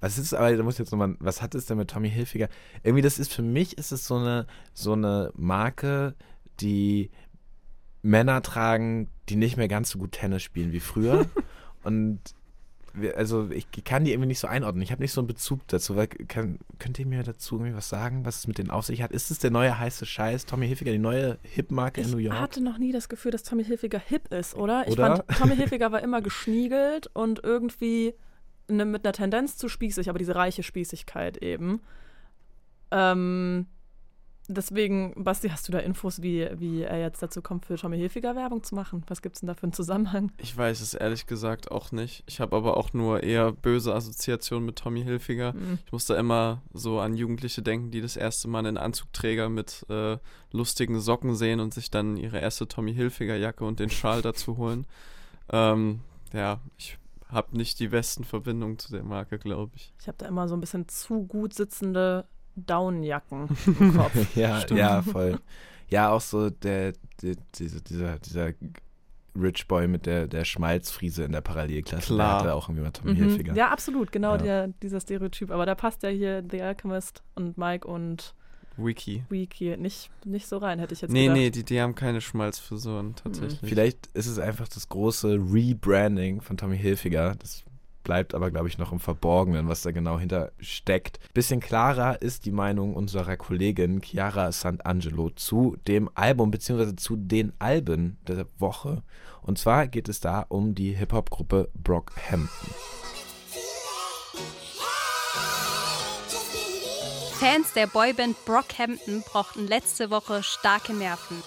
Was 0.00 0.18
ist 0.18 0.34
aber, 0.34 0.54
da 0.54 0.62
muss 0.62 0.74
ich 0.74 0.80
jetzt 0.80 0.90
nochmal, 0.90 1.16
was 1.20 1.42
hat 1.42 1.54
es 1.54 1.66
denn 1.66 1.78
mit 1.78 1.90
Tommy 1.90 2.10
Hilfiger? 2.10 2.48
Irgendwie, 2.82 3.02
das 3.02 3.18
ist 3.18 3.32
für 3.32 3.42
mich, 3.42 3.78
ist 3.78 3.92
es 3.92 4.06
so 4.06 4.16
eine, 4.16 4.46
so 4.74 4.92
eine 4.92 5.30
Marke, 5.34 6.14
die 6.60 7.10
Männer 8.02 8.42
tragen, 8.42 9.08
die 9.28 9.36
nicht 9.36 9.56
mehr 9.56 9.68
ganz 9.68 9.90
so 9.90 9.98
gut 9.98 10.12
Tennis 10.12 10.42
spielen 10.42 10.72
wie 10.72 10.80
früher. 10.80 11.26
Und 11.82 12.20
also 13.14 13.50
ich 13.50 13.66
kann 13.84 14.04
die 14.04 14.12
irgendwie 14.12 14.28
nicht 14.28 14.38
so 14.38 14.46
einordnen. 14.46 14.82
Ich 14.82 14.90
habe 14.92 15.02
nicht 15.02 15.12
so 15.12 15.20
einen 15.20 15.28
Bezug 15.28 15.66
dazu. 15.68 15.96
Weil, 15.96 16.08
kann, 16.08 16.58
könnt 16.78 16.98
ihr 16.98 17.06
mir 17.06 17.22
dazu 17.22 17.56
irgendwie 17.56 17.74
was 17.74 17.88
sagen, 17.88 18.24
was 18.24 18.38
es 18.38 18.46
mit 18.46 18.58
denen 18.58 18.70
auf 18.70 18.86
sich 18.86 19.02
hat? 19.02 19.12
Ist 19.12 19.30
es 19.30 19.38
der 19.38 19.50
neue 19.50 19.78
heiße 19.78 20.06
Scheiß, 20.06 20.46
Tommy 20.46 20.66
Hilfiger, 20.66 20.92
die 20.92 20.98
neue 20.98 21.38
Hip-Marke 21.42 22.00
in 22.00 22.10
New 22.10 22.18
Ich 22.18 22.26
York? 22.26 22.38
hatte 22.38 22.62
noch 22.62 22.78
nie 22.78 22.92
das 22.92 23.08
Gefühl, 23.08 23.30
dass 23.32 23.42
Tommy 23.42 23.64
Hilfiger 23.64 23.98
hip 23.98 24.32
ist, 24.32 24.54
oder? 24.54 24.84
Ich 24.86 24.92
Oder? 24.92 25.16
fand, 25.16 25.38
Tommy 25.38 25.56
Hilfiger 25.56 25.92
war 25.92 26.02
immer 26.02 26.22
geschniegelt 26.22 27.08
und 27.12 27.42
irgendwie 27.44 28.14
ne, 28.68 28.84
mit 28.84 29.04
einer 29.04 29.12
Tendenz 29.12 29.56
zu 29.56 29.68
spießig, 29.68 30.08
aber 30.08 30.18
diese 30.18 30.34
reiche 30.34 30.62
Spießigkeit 30.62 31.38
eben. 31.38 31.80
Ähm, 32.90 33.66
deswegen, 34.48 35.12
Basti, 35.16 35.48
hast 35.48 35.68
du 35.68 35.72
da 35.72 35.78
Infos, 35.78 36.22
wie, 36.22 36.48
wie 36.58 36.82
er 36.82 36.98
jetzt 37.00 37.22
dazu 37.22 37.42
kommt, 37.42 37.66
für 37.66 37.76
Tommy 37.76 37.96
Hilfiger 37.96 38.36
Werbung 38.36 38.62
zu 38.62 38.74
machen? 38.74 39.04
Was 39.08 39.22
gibt 39.22 39.36
es 39.36 39.40
denn 39.40 39.46
da 39.46 39.54
für 39.54 39.64
einen 39.64 39.72
Zusammenhang? 39.72 40.32
Ich 40.38 40.56
weiß 40.56 40.80
es 40.80 40.94
ehrlich 40.94 41.26
gesagt 41.26 41.70
auch 41.70 41.92
nicht. 41.92 42.24
Ich 42.26 42.40
habe 42.40 42.56
aber 42.56 42.76
auch 42.76 42.92
nur 42.92 43.22
eher 43.22 43.52
böse 43.52 43.94
Assoziationen 43.94 44.66
mit 44.66 44.76
Tommy 44.76 45.02
Hilfiger. 45.02 45.52
Mhm. 45.52 45.78
Ich 45.84 45.92
musste 45.92 46.14
immer 46.14 46.62
so 46.72 47.00
an 47.00 47.14
Jugendliche 47.14 47.62
denken, 47.62 47.90
die 47.90 48.00
das 48.00 48.16
erste 48.16 48.48
Mal 48.48 48.60
einen 48.60 48.76
Anzugträger 48.76 49.48
mit 49.48 49.84
äh, 49.88 50.18
lustigen 50.52 51.00
Socken 51.00 51.34
sehen 51.34 51.60
und 51.60 51.74
sich 51.74 51.90
dann 51.90 52.16
ihre 52.16 52.38
erste 52.38 52.68
Tommy 52.68 52.94
Hilfiger 52.94 53.36
Jacke 53.36 53.64
und 53.64 53.80
den 53.80 53.90
Schal 53.90 54.22
dazu 54.22 54.56
holen. 54.56 54.86
Ähm, 55.50 56.00
ja, 56.32 56.60
ich 56.76 56.98
habe 57.28 57.56
nicht 57.56 57.80
die 57.80 57.88
besten 57.88 58.24
Verbindungen 58.24 58.78
zu 58.78 58.92
der 58.92 59.02
Marke, 59.02 59.38
glaube 59.38 59.72
ich. 59.76 59.92
Ich 60.00 60.08
habe 60.08 60.18
da 60.18 60.26
immer 60.26 60.48
so 60.48 60.54
ein 60.54 60.60
bisschen 60.60 60.88
zu 60.88 61.24
gut 61.24 61.54
sitzende 61.54 62.26
Downjacken 62.56 63.48
im 63.78 63.94
Kopf. 63.96 64.36
ja, 64.36 64.60
Stimmt. 64.60 64.80
ja, 64.80 65.02
voll. 65.02 65.38
Ja, 65.88 66.10
auch 66.10 66.20
so 66.20 66.50
der, 66.50 66.92
der 67.22 67.36
dieser, 67.54 67.80
dieser, 67.80 68.18
dieser 68.18 68.50
Rich 69.38 69.68
Boy 69.68 69.86
mit 69.86 70.06
der, 70.06 70.26
der 70.26 70.44
Schmalzfriese 70.44 71.24
in 71.24 71.32
der 71.32 71.42
Parallelklasse, 71.42 72.14
Klar. 72.14 72.38
der 72.42 72.48
hatte 72.48 72.54
auch 72.54 72.68
irgendwie 72.68 72.82
mal 72.84 72.90
Tommy 72.90 73.12
Mhm. 73.12 73.16
Hilfiger. 73.16 73.54
Ja, 73.54 73.68
absolut, 73.70 74.10
genau 74.10 74.32
Ja. 74.32 74.38
Der, 74.38 74.68
dieser 74.82 75.00
Stereotyp. 75.00 75.50
Aber 75.50 75.66
da 75.66 75.74
passt 75.74 76.02
ja 76.02 76.08
hier 76.08 76.42
The 76.50 76.62
Alchemist 76.62 77.22
und 77.34 77.58
Mike 77.58 77.86
und 77.86 78.34
Wiki. 78.78 79.24
Wiki 79.30 79.76
nicht, 79.76 80.10
nicht 80.24 80.46
so 80.46 80.58
rein, 80.58 80.78
hätte 80.78 80.92
ich 80.94 81.00
jetzt 81.02 81.10
Nee, 81.10 81.24
gedacht. 81.24 81.38
nee, 81.38 81.50
die, 81.50 81.64
die 81.64 81.80
haben 81.80 81.94
keine 81.94 82.20
Schmalzfrisuren 82.20 83.14
tatsächlich. 83.14 83.60
Vielleicht 83.62 84.06
ist 84.14 84.26
es 84.26 84.38
einfach 84.38 84.68
das 84.68 84.88
große 84.88 85.34
Rebranding 85.50 86.40
von 86.40 86.56
Tommy 86.56 86.76
Hilfiger. 86.78 87.34
Das 87.38 87.64
bleibt 88.06 88.36
aber, 88.36 88.52
glaube 88.52 88.68
ich, 88.68 88.78
noch 88.78 88.92
im 88.92 89.00
Verborgenen, 89.00 89.68
was 89.68 89.82
da 89.82 89.90
genau 89.90 90.16
hinter 90.16 90.52
steckt. 90.60 91.18
Bisschen 91.34 91.58
klarer 91.58 92.22
ist 92.22 92.44
die 92.44 92.52
Meinung 92.52 92.94
unserer 92.94 93.36
Kollegin 93.36 94.00
Chiara 94.00 94.50
Sant'Angelo 94.50 95.34
zu 95.34 95.76
dem 95.88 96.08
Album, 96.14 96.52
beziehungsweise 96.52 96.94
zu 96.94 97.16
den 97.16 97.52
Alben 97.58 98.16
der 98.28 98.46
Woche. 98.58 99.02
Und 99.42 99.58
zwar 99.58 99.88
geht 99.88 100.08
es 100.08 100.20
da 100.20 100.46
um 100.48 100.76
die 100.76 100.92
Hip-Hop-Gruppe 100.92 101.68
Brockhampton. 101.74 102.48
Fans 107.40 107.72
der 107.72 107.88
Boyband 107.88 108.36
Brockhampton 108.44 109.22
brauchten 109.22 109.66
letzte 109.66 110.10
Woche 110.10 110.44
starke 110.44 110.94
Nerven. 110.94 111.42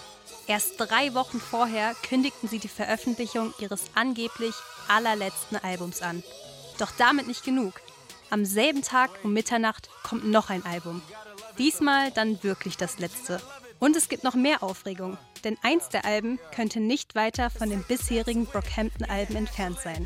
Erst 0.46 0.74
drei 0.78 1.14
Wochen 1.14 1.40
vorher 1.40 1.94
kündigten 2.08 2.50
sie 2.50 2.60
die 2.60 2.68
Veröffentlichung 2.68 3.54
ihres 3.60 3.86
angeblich 3.96 4.56
allerletzten 4.90 5.58
Albums 5.58 6.02
an. 6.02 6.22
Doch 6.80 6.92
damit 6.98 7.28
nicht 7.28 7.44
genug. 7.44 7.74
Am 8.30 8.46
selben 8.46 8.82
Tag 8.82 9.12
um 9.24 9.34
Mitternacht 9.34 9.90
kommt 10.02 10.26
noch 10.26 10.50
ein 10.50 10.66
Album. 10.66 11.02
Diesmal 11.58 12.10
dann 12.12 12.42
wirklich 12.42 12.78
das 12.78 13.00
letzte. 13.00 13.42
Und 13.80 13.98
es 13.98 14.08
gibt 14.08 14.24
noch 14.24 14.34
mehr 14.34 14.64
Aufregung, 14.64 15.18
denn 15.42 15.58
eins 15.64 15.90
der 15.90 16.06
Alben 16.06 16.40
könnte 16.54 16.80
nicht 16.80 17.16
weiter 17.16 17.50
von 17.50 17.70
den 17.70 17.84
bisherigen 17.84 18.46
Brockhampton-Alben 18.46 19.36
entfernt 19.36 19.80
sein. 19.80 20.06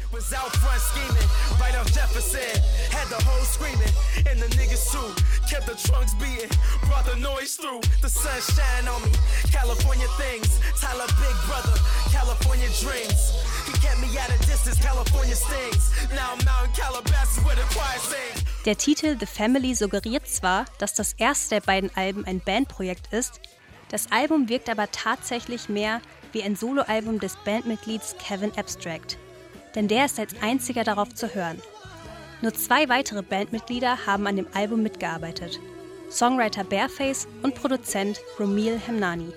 Der 18.66 18.78
Titel 18.78 19.18
The 19.20 19.26
Family 19.26 19.76
suggeriert 19.76 20.28
zwar, 20.28 20.66
dass 20.80 20.94
das 20.94 21.14
erste 21.14 21.56
der 21.56 21.62
beiden 21.62 21.94
Alben 21.96 22.24
ein 22.26 22.40
Bandprojekt 22.40 23.12
ist, 23.12 23.42
das 23.94 24.12
Album 24.12 24.50
wirkt 24.50 24.70
aber 24.70 24.90
tatsächlich 24.90 25.70
mehr 25.70 26.02
wie 26.32 26.42
ein 26.42 26.56
Soloalbum 26.56 27.20
des 27.20 27.36
Bandmitglieds 27.46 28.16
Kevin 28.18 28.52
Abstract. 28.58 29.20
Denn 29.76 29.88
der 29.88 30.06
ist 30.06 30.18
als 30.18 30.34
einziger 30.42 30.84
darauf 30.84 31.14
zu 31.14 31.36
hören. 31.36 31.62
Nur 32.42 32.56
zwei 32.56 32.90
weitere 32.90 33.22
Bandmitglieder 33.22 34.08
haben 34.08 34.26
an 34.26 34.36
dem 34.36 34.48
Album 34.56 34.82
mitgearbeitet. 34.82 35.60
Songwriter 36.10 36.64
Bareface 36.64 37.28
und 37.44 37.54
Produzent 37.54 38.20
Romil 38.40 38.80
Hemnani. 38.80 39.32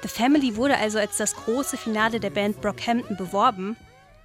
The 0.00 0.08
Family 0.08 0.56
wurde 0.56 0.78
also 0.78 0.98
als 0.98 1.18
das 1.18 1.36
große 1.36 1.76
Finale 1.76 2.18
der 2.18 2.30
Band 2.30 2.62
Brockhampton 2.62 3.14
beworben, 3.18 3.76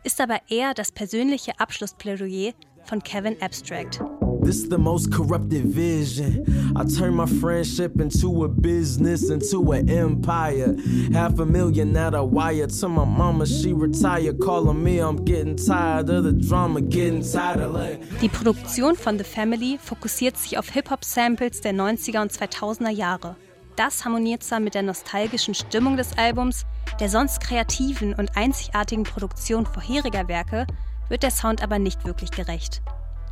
ist 0.05 0.21
aber 0.21 0.39
eher 0.47 0.73
das 0.73 0.93
persönliche 0.93 1.59
Abschlussplädoyer 1.59 2.53
von 2.85 3.03
Kevin 3.03 3.35
Abstract. 3.41 3.99
This 4.43 4.57
is 4.57 4.67
the 4.67 4.77
most 4.77 5.11
corrupted 5.11 5.65
vision. 5.65 6.73
I 6.75 6.83
turn 6.83 7.15
my 7.15 7.25
friendship 7.25 7.99
into 8.01 8.43
a 8.43 8.49
business, 8.49 9.29
into 9.29 9.71
an 9.71 9.89
empire. 9.89 10.75
Half 11.13 11.39
a 11.39 11.45
million 11.45 11.95
at 11.95 12.13
a 12.13 12.23
wire 12.23 12.67
to 12.67 12.89
my 12.89 13.05
mama, 13.05 13.45
she 13.45 13.71
retired. 13.71 14.39
Calling 14.39 14.83
me, 14.83 14.99
I'm 14.99 15.23
getting 15.23 15.55
tired 15.55 16.09
of 16.09 16.25
the 16.25 16.33
drama, 16.33 16.81
getting 16.81 17.23
tired 17.23 17.61
of 17.61 17.73
like. 17.73 18.01
Die 18.19 18.27
Produktion 18.27 18.95
von 18.95 19.17
The 19.17 19.23
Family 19.23 19.79
fokussiert 19.81 20.37
sich 20.37 20.57
auf 20.57 20.69
Hip-Hop-Samples 20.69 21.61
der 21.61 21.73
90er 21.73 22.21
und 22.21 22.31
2000er 22.31 22.89
Jahre. 22.89 23.37
Das 23.77 24.03
harmoniert 24.03 24.43
zwar 24.43 24.59
mit 24.59 24.75
der 24.75 24.83
nostalgischen 24.83 25.53
Stimmung 25.53 25.95
des 25.95 26.17
Albums, 26.17 26.65
der 26.99 27.07
sonst 27.07 27.39
kreativen 27.39 28.13
und 28.13 28.35
einzigartigen 28.35 29.03
Produktion 29.03 29.65
vorheriger 29.65 30.27
Werke 30.27 30.67
wird 31.07 31.23
der 31.23 31.31
Sound 31.31 31.63
aber 31.63 31.79
nicht 31.79 32.05
wirklich 32.05 32.31
gerecht. 32.31 32.81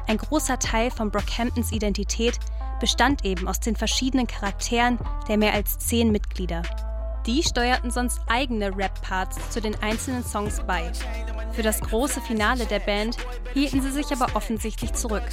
Ein 0.07 0.17
großer 0.17 0.59
Teil 0.59 0.91
von 0.91 1.11
Brockhamptons 1.11 1.71
Identität 1.71 2.37
bestand 2.79 3.23
eben 3.25 3.47
aus 3.47 3.59
den 3.59 3.75
verschiedenen 3.75 4.27
Charakteren 4.27 4.99
der 5.27 5.37
mehr 5.37 5.53
als 5.53 5.77
zehn 5.79 6.11
Mitglieder. 6.11 6.63
Die 7.27 7.43
steuerten 7.43 7.91
sonst 7.91 8.19
eigene 8.27 8.75
Rap-Parts 8.75 9.37
zu 9.51 9.61
den 9.61 9.75
einzelnen 9.81 10.23
Songs 10.23 10.59
bei. 10.65 10.91
Für 11.51 11.61
das 11.61 11.79
große 11.79 12.21
Finale 12.21 12.65
der 12.65 12.79
Band 12.79 13.17
hielten 13.53 13.81
sie 13.81 13.91
sich 13.91 14.11
aber 14.11 14.35
offensichtlich 14.35 14.93
zurück. 14.93 15.23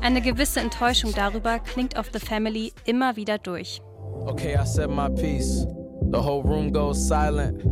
Eine 0.00 0.20
gewisse 0.20 0.60
Enttäuschung 0.60 1.12
darüber 1.14 1.58
klingt 1.58 1.96
auf 1.96 2.10
The 2.12 2.20
Family 2.20 2.72
immer 2.84 3.16
wieder 3.16 3.38
durch. 3.38 3.80
Okay, 4.26 4.54
I 4.54 4.64
said 4.64 4.90
my 4.90 5.08
piece. 5.08 5.66
The 6.12 6.18
whole 6.18 6.42
room 6.42 6.72
goes 6.72 7.08
silent. 7.08 7.64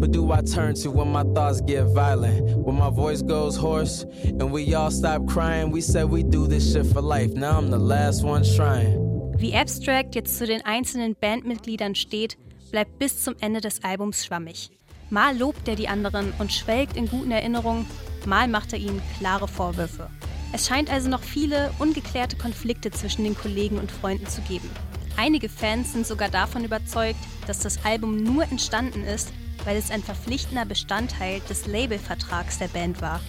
Who 0.00 0.06
do 0.06 0.30
I 0.30 0.42
turn 0.42 0.74
to 0.76 0.92
when 0.92 1.10
my 1.10 1.24
thoughts 1.34 1.60
get 1.60 1.82
violent? 1.92 2.56
When 2.64 2.76
my 2.76 2.88
voice 2.88 3.20
goes 3.20 3.56
hoarse 3.56 4.06
and 4.24 4.52
we 4.52 4.72
all 4.72 4.92
stop 4.92 5.26
crying? 5.26 5.72
We 5.72 5.80
said 5.80 6.08
we 6.08 6.22
do 6.22 6.46
this 6.46 6.72
shit 6.72 6.86
for 6.86 7.02
life. 7.02 7.34
Now 7.34 7.58
I'm 7.58 7.68
the 7.68 7.78
last 7.78 8.22
one 8.22 8.44
trying. 8.44 8.96
Wie 9.36 9.56
Abstract 9.56 10.14
jetzt 10.14 10.38
zu 10.38 10.46
den 10.46 10.64
einzelnen 10.64 11.16
Bandmitgliedern 11.20 11.96
steht, 11.96 12.38
bleibt 12.70 13.00
bis 13.00 13.24
zum 13.24 13.34
Ende 13.40 13.60
des 13.60 13.82
Albums 13.82 14.24
schwammig. 14.24 14.70
Mal 15.10 15.36
lobt 15.36 15.66
er 15.66 15.74
die 15.74 15.88
anderen 15.88 16.32
und 16.38 16.52
schwelgt 16.52 16.96
in 16.96 17.08
guten 17.08 17.32
Erinnerungen, 17.32 17.84
mal 18.24 18.46
macht 18.46 18.72
er 18.72 18.78
ihnen 18.78 19.02
klare 19.18 19.48
Vorwürfe. 19.48 20.10
Es 20.52 20.68
scheint 20.68 20.92
also 20.92 21.08
noch 21.08 21.22
viele 21.22 21.72
ungeklärte 21.80 22.36
Konflikte 22.36 22.92
zwischen 22.92 23.24
den 23.24 23.36
Kollegen 23.36 23.78
und 23.78 23.90
Freunden 23.90 24.28
zu 24.28 24.42
geben. 24.42 24.70
Einige 25.16 25.48
Fans 25.48 25.94
sind 25.94 26.06
sogar 26.06 26.28
davon 26.28 26.62
überzeugt, 26.64 27.18
dass 27.48 27.58
das 27.58 27.84
Album 27.84 28.16
nur 28.16 28.44
entstanden 28.44 29.02
ist, 29.02 29.32
weil 29.64 29.76
es 29.76 29.90
ein 29.90 30.02
verpflichtender 30.02 30.64
Bestandteil 30.64 31.40
des 31.48 31.66
Labelvertrags 31.66 32.58
der 32.58 32.68
Band 32.68 33.00
war. 33.00 33.20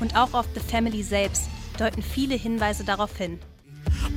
Und 0.00 0.16
auch 0.16 0.34
auf 0.34 0.46
The 0.54 0.60
Family 0.60 1.02
selbst 1.02 1.48
deuten 1.78 2.02
viele 2.02 2.34
Hinweise 2.34 2.84
darauf 2.84 3.16
hin. 3.16 3.38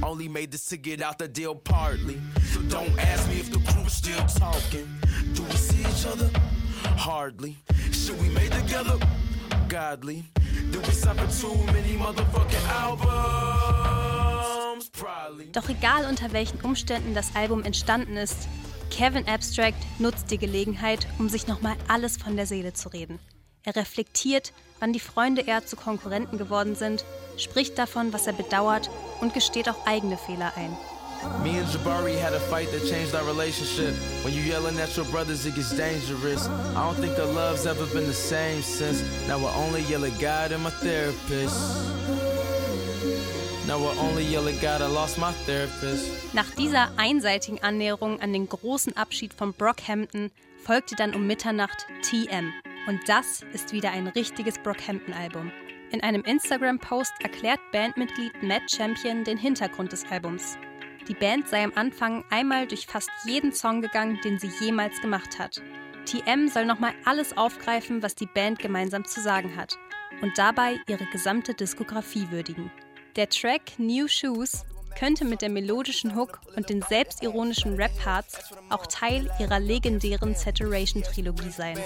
Only 0.02 0.28
made 0.30 0.50
this 0.50 0.66
to 0.66 0.78
get 0.78 1.04
out 1.04 1.16
the 1.20 1.28
deal 1.28 1.56
partly. 1.56 2.20
So 2.54 2.62
don't 2.62 2.98
ask 3.00 3.28
me 3.28 3.40
if 3.40 3.52
the 3.52 3.60
crew's 3.60 3.94
still 3.94 4.26
talking. 4.38 4.88
Do 5.36 5.44
we 5.44 5.58
see 5.58 5.82
each 5.82 6.06
other? 6.06 6.30
Hardly. 6.98 7.58
Should 7.92 8.20
we 8.22 8.30
made 8.30 8.52
together? 8.52 8.98
Godly. 9.68 10.26
Did 10.72 10.86
we 10.88 10.94
suffer 10.94 11.28
too 11.28 11.56
many 11.74 11.98
motherfucking 11.98 12.68
albums? 12.82 14.10
Probably. 14.90 15.52
Doch 15.52 15.70
egal 15.70 16.06
unter 16.06 16.32
welchen 16.34 16.62
Umständen 16.62 17.14
das 17.14 17.36
Album 17.36 17.64
entstanden 17.64 18.18
ist, 18.18 18.48
Kevin 18.90 19.28
Abstract 19.28 19.78
nutzt 20.00 20.32
die 20.32 20.38
Gelegenheit, 20.38 21.08
um 21.20 21.30
sich 21.30 21.48
nochmal 21.48 21.76
alles 21.88 22.18
von 22.18 22.36
der 22.36 22.46
Seele 22.46 22.74
zu 22.74 22.90
reden. 22.90 23.20
Er 23.64 23.76
reflektiert, 23.76 24.54
wann 24.80 24.94
die 24.94 25.00
Freunde 25.00 25.42
eher 25.42 25.66
zu 25.66 25.76
Konkurrenten 25.76 26.38
geworden 26.38 26.76
sind, 26.76 27.06
spricht 27.38 27.78
davon, 27.78 28.14
was 28.14 28.28
er 28.28 28.34
bedauert 28.34 28.90
und 29.22 29.34
gesteht 29.34 29.70
auch 29.70 29.86
eigene 29.86 30.18
Fehler 30.18 30.54
ein. 30.56 30.76
Me 31.44 31.60
and 31.60 31.68
Jabari 31.68 32.16
had 32.16 32.34
a 32.34 32.40
fight 32.40 32.72
that 32.72 32.86
changed 32.86 33.14
our 33.14 33.26
relationship. 33.26 33.94
When 34.24 34.34
you 34.34 34.42
yelling 34.42 34.80
at 34.80 34.96
your 34.96 35.06
brothers, 35.06 35.46
it 35.46 35.56
gets 35.56 35.76
dangerous. 35.76 36.48
I 36.48 36.86
don't 36.86 36.96
think 36.96 37.18
the 37.18 37.26
love's 37.26 37.66
ever 37.66 37.86
been 37.88 38.08
the 38.08 38.14
same 38.14 38.62
since. 38.62 39.04
Now 39.28 39.38
I 39.40 39.54
only 39.56 39.82
yell 39.82 40.06
at 40.06 40.18
God 40.20 40.54
and 40.54 40.64
my 40.64 40.70
therapist. 40.70 42.29
Nach 46.34 46.50
dieser 46.58 46.92
einseitigen 46.98 47.62
Annäherung 47.62 48.20
an 48.20 48.34
den 48.34 48.50
großen 48.50 48.98
Abschied 48.98 49.32
von 49.32 49.54
Brockhampton 49.54 50.32
folgte 50.66 50.96
dann 50.96 51.14
um 51.14 51.28
Mitternacht 51.28 51.86
TM. 52.02 52.52
Und 52.88 53.08
das 53.08 53.44
ist 53.54 53.72
wieder 53.72 53.92
ein 53.92 54.08
richtiges 54.08 54.58
Brockhampton-Album. 54.58 55.52
In 55.92 56.02
einem 56.02 56.24
Instagram-Post 56.24 57.14
erklärt 57.22 57.60
Bandmitglied 57.72 58.42
Matt 58.42 58.72
Champion 58.72 59.24
den 59.24 59.38
Hintergrund 59.38 59.92
des 59.92 60.04
Albums. 60.10 60.58
Die 61.08 61.14
Band 61.14 61.48
sei 61.48 61.64
am 61.64 61.74
Anfang 61.76 62.24
einmal 62.32 62.66
durch 62.66 62.88
fast 62.88 63.12
jeden 63.24 63.54
Song 63.54 63.84
gegangen, 63.84 64.20
den 64.24 64.40
sie 64.40 64.50
jemals 64.60 65.00
gemacht 65.00 65.38
hat. 65.38 65.62
TM 66.06 66.48
soll 66.48 66.66
nochmal 66.66 66.94
alles 67.06 67.38
aufgreifen, 67.38 68.02
was 68.02 68.16
die 68.16 68.26
Band 68.26 68.58
gemeinsam 68.58 69.06
zu 69.06 69.22
sagen 69.22 69.56
hat 69.56 69.78
und 70.24 70.40
dabei 70.40 70.80
ihre 70.88 71.06
gesamte 71.06 71.54
Diskografie 71.54 72.32
würdigen. 72.32 72.72
Der 73.20 73.28
Track 73.28 73.78
New 73.78 74.08
Shoes 74.08 74.64
könnte 74.98 75.26
mit 75.26 75.42
der 75.42 75.50
melodischen 75.50 76.16
Hook 76.16 76.40
und 76.56 76.70
den 76.70 76.82
selbstironischen 76.82 77.76
Rap-Parts 77.76 78.54
auch 78.70 78.88
Teil 78.88 79.30
ihrer 79.42 79.60
legendären 79.60 80.36
Saturation-Trilogie 80.36 81.50
sein. 81.50 81.78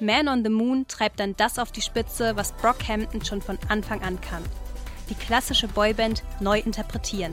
Man 0.00 0.26
on 0.26 0.42
the 0.42 0.50
Moon 0.50 0.88
treibt 0.88 1.20
dann 1.20 1.36
das 1.36 1.60
auf 1.60 1.70
die 1.70 1.80
Spitze, 1.80 2.34
was 2.34 2.50
Brockhampton 2.54 3.24
schon 3.24 3.40
von 3.40 3.56
Anfang 3.68 4.02
an 4.02 4.20
kann. 4.20 4.42
Die 5.10 5.14
klassische 5.14 5.68
Boyband 5.68 6.24
neu 6.40 6.58
interpretieren. 6.58 7.32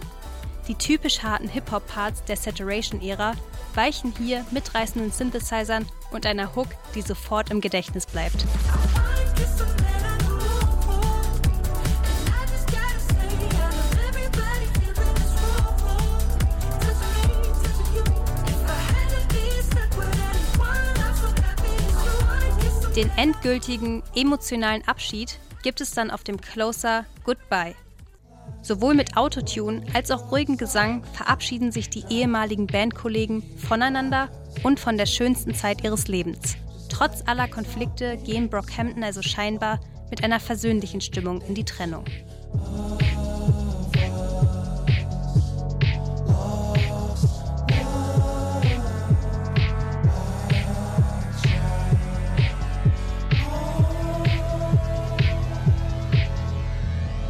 Die 0.67 0.75
typisch 0.75 1.21
harten 1.23 1.49
Hip-Hop-Parts 1.49 2.23
der 2.23 2.37
Saturation-Ära 2.37 3.33
weichen 3.75 4.13
hier 4.17 4.45
mitreißenden 4.51 5.11
Synthesizern 5.11 5.85
und 6.11 6.25
einer 6.25 6.55
Hook, 6.55 6.67
die 6.95 7.01
sofort 7.01 7.51
im 7.51 7.59
Gedächtnis 7.59 8.05
bleibt. 8.05 8.45
Den 22.95 23.09
endgültigen 23.17 24.03
emotionalen 24.15 24.87
Abschied 24.87 25.39
gibt 25.63 25.81
es 25.81 25.91
dann 25.91 26.11
auf 26.11 26.23
dem 26.23 26.39
Closer 26.39 27.05
Goodbye. 27.23 27.73
Sowohl 28.61 28.93
mit 28.93 29.17
Autotune 29.17 29.83
als 29.93 30.09
auch 30.09 30.31
ruhigem 30.31 30.55
Gesang 30.57 31.03
verabschieden 31.13 31.71
sich 31.71 31.89
die 31.89 32.05
ehemaligen 32.09 32.65
Bandkollegen 32.65 33.43
voneinander 33.57 34.29
und 34.63 34.79
von 34.79 34.97
der 34.97 35.05
schönsten 35.05 35.53
Zeit 35.53 35.83
ihres 35.83 36.07
Lebens. 36.07 36.55
Trotz 36.87 37.23
aller 37.25 37.47
Konflikte 37.47 38.17
gehen 38.17 38.49
Brockhampton 38.49 39.03
also 39.03 39.21
scheinbar 39.21 39.79
mit 40.09 40.23
einer 40.23 40.39
versöhnlichen 40.39 41.01
Stimmung 41.01 41.41
in 41.41 41.55
die 41.55 41.65
Trennung. 41.65 42.05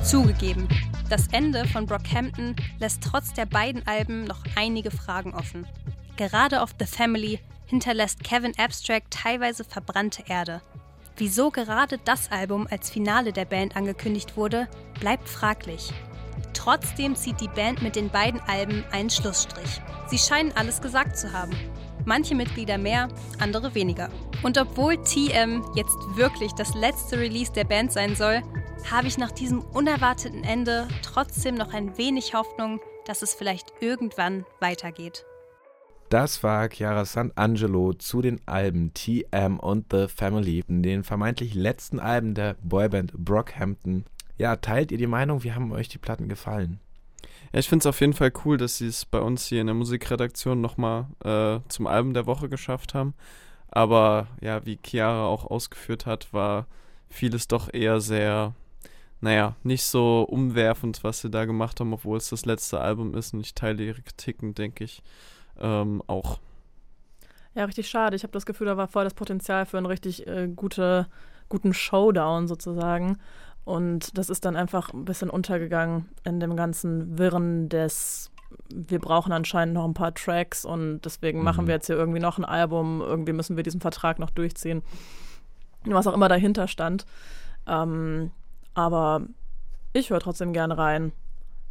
Zugegeben, 0.03 0.67
das 1.09 1.27
Ende 1.27 1.67
von 1.67 1.85
Brockhampton 1.85 2.55
lässt 2.79 3.03
trotz 3.03 3.33
der 3.33 3.45
beiden 3.45 3.85
Alben 3.87 4.23
noch 4.25 4.43
einige 4.55 4.91
Fragen 4.91 5.33
offen. 5.33 5.67
Gerade 6.17 6.61
auf 6.61 6.75
The 6.79 6.85
Family 6.85 7.39
hinterlässt 7.65 8.23
Kevin 8.23 8.53
Abstract 8.57 9.11
teilweise 9.11 9.63
verbrannte 9.63 10.23
Erde. 10.27 10.61
Wieso 11.17 11.51
gerade 11.51 11.99
das 11.99 12.31
Album 12.31 12.67
als 12.69 12.89
Finale 12.89 13.33
der 13.33 13.45
Band 13.45 13.75
angekündigt 13.75 14.35
wurde, 14.35 14.67
bleibt 14.99 15.29
fraglich. 15.29 15.91
Trotzdem 16.53 17.15
zieht 17.15 17.41
die 17.41 17.47
Band 17.47 17.81
mit 17.81 17.95
den 17.95 18.09
beiden 18.09 18.39
Alben 18.41 18.83
einen 18.91 19.09
Schlussstrich. 19.09 19.81
Sie 20.07 20.17
scheinen 20.17 20.51
alles 20.53 20.81
gesagt 20.81 21.17
zu 21.17 21.31
haben. 21.33 21.55
Manche 22.05 22.35
Mitglieder 22.35 22.77
mehr, 22.77 23.09
andere 23.39 23.75
weniger. 23.75 24.09
Und 24.41 24.57
obwohl 24.57 24.97
TM 25.03 25.63
jetzt 25.75 25.95
wirklich 26.15 26.51
das 26.53 26.73
letzte 26.73 27.19
Release 27.19 27.51
der 27.51 27.63
Band 27.63 27.91
sein 27.91 28.15
soll, 28.15 28.41
habe 28.91 29.07
ich 29.07 29.17
nach 29.17 29.31
diesem 29.31 29.61
unerwarteten 29.61 30.43
Ende 30.43 30.87
trotzdem 31.01 31.55
noch 31.55 31.73
ein 31.73 31.97
wenig 31.97 32.33
Hoffnung, 32.33 32.79
dass 33.05 33.21
es 33.21 33.33
vielleicht 33.33 33.73
irgendwann 33.79 34.45
weitergeht. 34.59 35.25
Das 36.09 36.43
war 36.43 36.69
Chiara 36.69 37.03
Sant'Angelo 37.03 37.97
zu 37.97 38.21
den 38.21 38.39
Alben 38.45 38.93
TM 38.93 39.57
und 39.59 39.87
The 39.91 40.07
Family, 40.07 40.63
den 40.67 41.03
vermeintlich 41.03 41.55
letzten 41.55 41.99
Alben 41.99 42.35
der 42.35 42.55
Boyband 42.61 43.13
Brockhampton. 43.13 44.05
Ja, 44.37 44.57
teilt 44.57 44.91
ihr 44.91 44.97
die 44.97 45.07
Meinung? 45.07 45.43
Wie 45.43 45.53
haben 45.53 45.71
euch 45.71 45.89
die 45.89 45.97
Platten 45.97 46.29
gefallen? 46.29 46.79
Ja, 47.51 47.59
ich 47.59 47.69
finde 47.69 47.83
es 47.83 47.87
auf 47.87 47.99
jeden 47.99 48.13
Fall 48.13 48.31
cool, 48.45 48.57
dass 48.57 48.77
sie 48.77 48.87
es 48.87 49.05
bei 49.05 49.19
uns 49.19 49.47
hier 49.47 49.61
in 49.61 49.67
der 49.67 49.75
Musikredaktion 49.75 50.61
nochmal 50.61 51.07
äh, 51.23 51.67
zum 51.67 51.87
Album 51.87 52.13
der 52.13 52.27
Woche 52.27 52.49
geschafft 52.49 52.93
haben. 52.93 53.15
Aber 53.69 54.27
ja, 54.39 54.65
wie 54.67 54.79
Chiara 54.85 55.25
auch 55.25 55.45
ausgeführt 55.45 56.05
hat, 56.05 56.31
war 56.31 56.67
vieles 57.09 57.47
doch 57.47 57.73
eher 57.73 58.01
sehr 58.01 58.53
naja, 59.23 59.55
nicht 59.63 59.85
so 59.85 60.23
umwerfend, 60.23 61.01
was 61.05 61.21
sie 61.21 61.29
da 61.29 61.45
gemacht 61.45 61.79
haben, 61.79 61.93
obwohl 61.93 62.17
es 62.17 62.29
das 62.29 62.45
letzte 62.45 62.81
Album 62.81 63.15
ist 63.15 63.33
und 63.33 63.39
ich 63.39 63.55
teile 63.55 63.81
ihre 63.81 64.01
Kritiken, 64.01 64.53
denke 64.53 64.83
ich, 64.83 65.01
ähm, 65.57 66.03
auch. 66.07 66.39
Ja, 67.55 67.63
richtig 67.63 67.87
schade. 67.87 68.17
Ich 68.17 68.23
habe 68.23 68.33
das 68.33 68.45
Gefühl, 68.45 68.67
da 68.67 68.75
war 68.75 68.89
voll 68.89 69.05
das 69.05 69.13
Potenzial 69.13 69.65
für 69.65 69.77
einen 69.77 69.85
richtig 69.85 70.27
äh, 70.27 70.49
gute, 70.53 71.07
guten 71.47 71.73
Showdown 71.73 72.49
sozusagen. 72.49 73.17
Und 73.63 74.17
das 74.17 74.29
ist 74.29 74.43
dann 74.43 74.57
einfach 74.57 74.91
ein 74.91 75.05
bisschen 75.05 75.29
untergegangen 75.29 76.09
in 76.25 76.41
dem 76.41 76.57
ganzen 76.57 77.17
Wirren 77.17 77.69
des, 77.69 78.29
wir 78.73 78.99
brauchen 78.99 79.31
anscheinend 79.31 79.73
noch 79.73 79.85
ein 79.85 79.93
paar 79.93 80.13
Tracks 80.13 80.65
und 80.65 80.99
deswegen 81.05 81.39
mhm. 81.39 81.45
machen 81.45 81.67
wir 81.67 81.75
jetzt 81.75 81.87
hier 81.87 81.95
irgendwie 81.95 82.19
noch 82.19 82.37
ein 82.37 82.43
Album, 82.43 82.99
irgendwie 82.99 83.31
müssen 83.31 83.55
wir 83.55 83.63
diesen 83.63 83.79
Vertrag 83.79 84.19
noch 84.19 84.31
durchziehen. 84.31 84.83
Was 85.85 86.07
auch 86.07 86.13
immer 86.13 86.27
dahinter 86.27 86.67
stand. 86.67 87.05
Ähm, 87.65 88.31
aber 88.73 89.21
ich 89.93 90.09
höre 90.09 90.19
trotzdem 90.19 90.53
gerne 90.53 90.77
rein. 90.77 91.11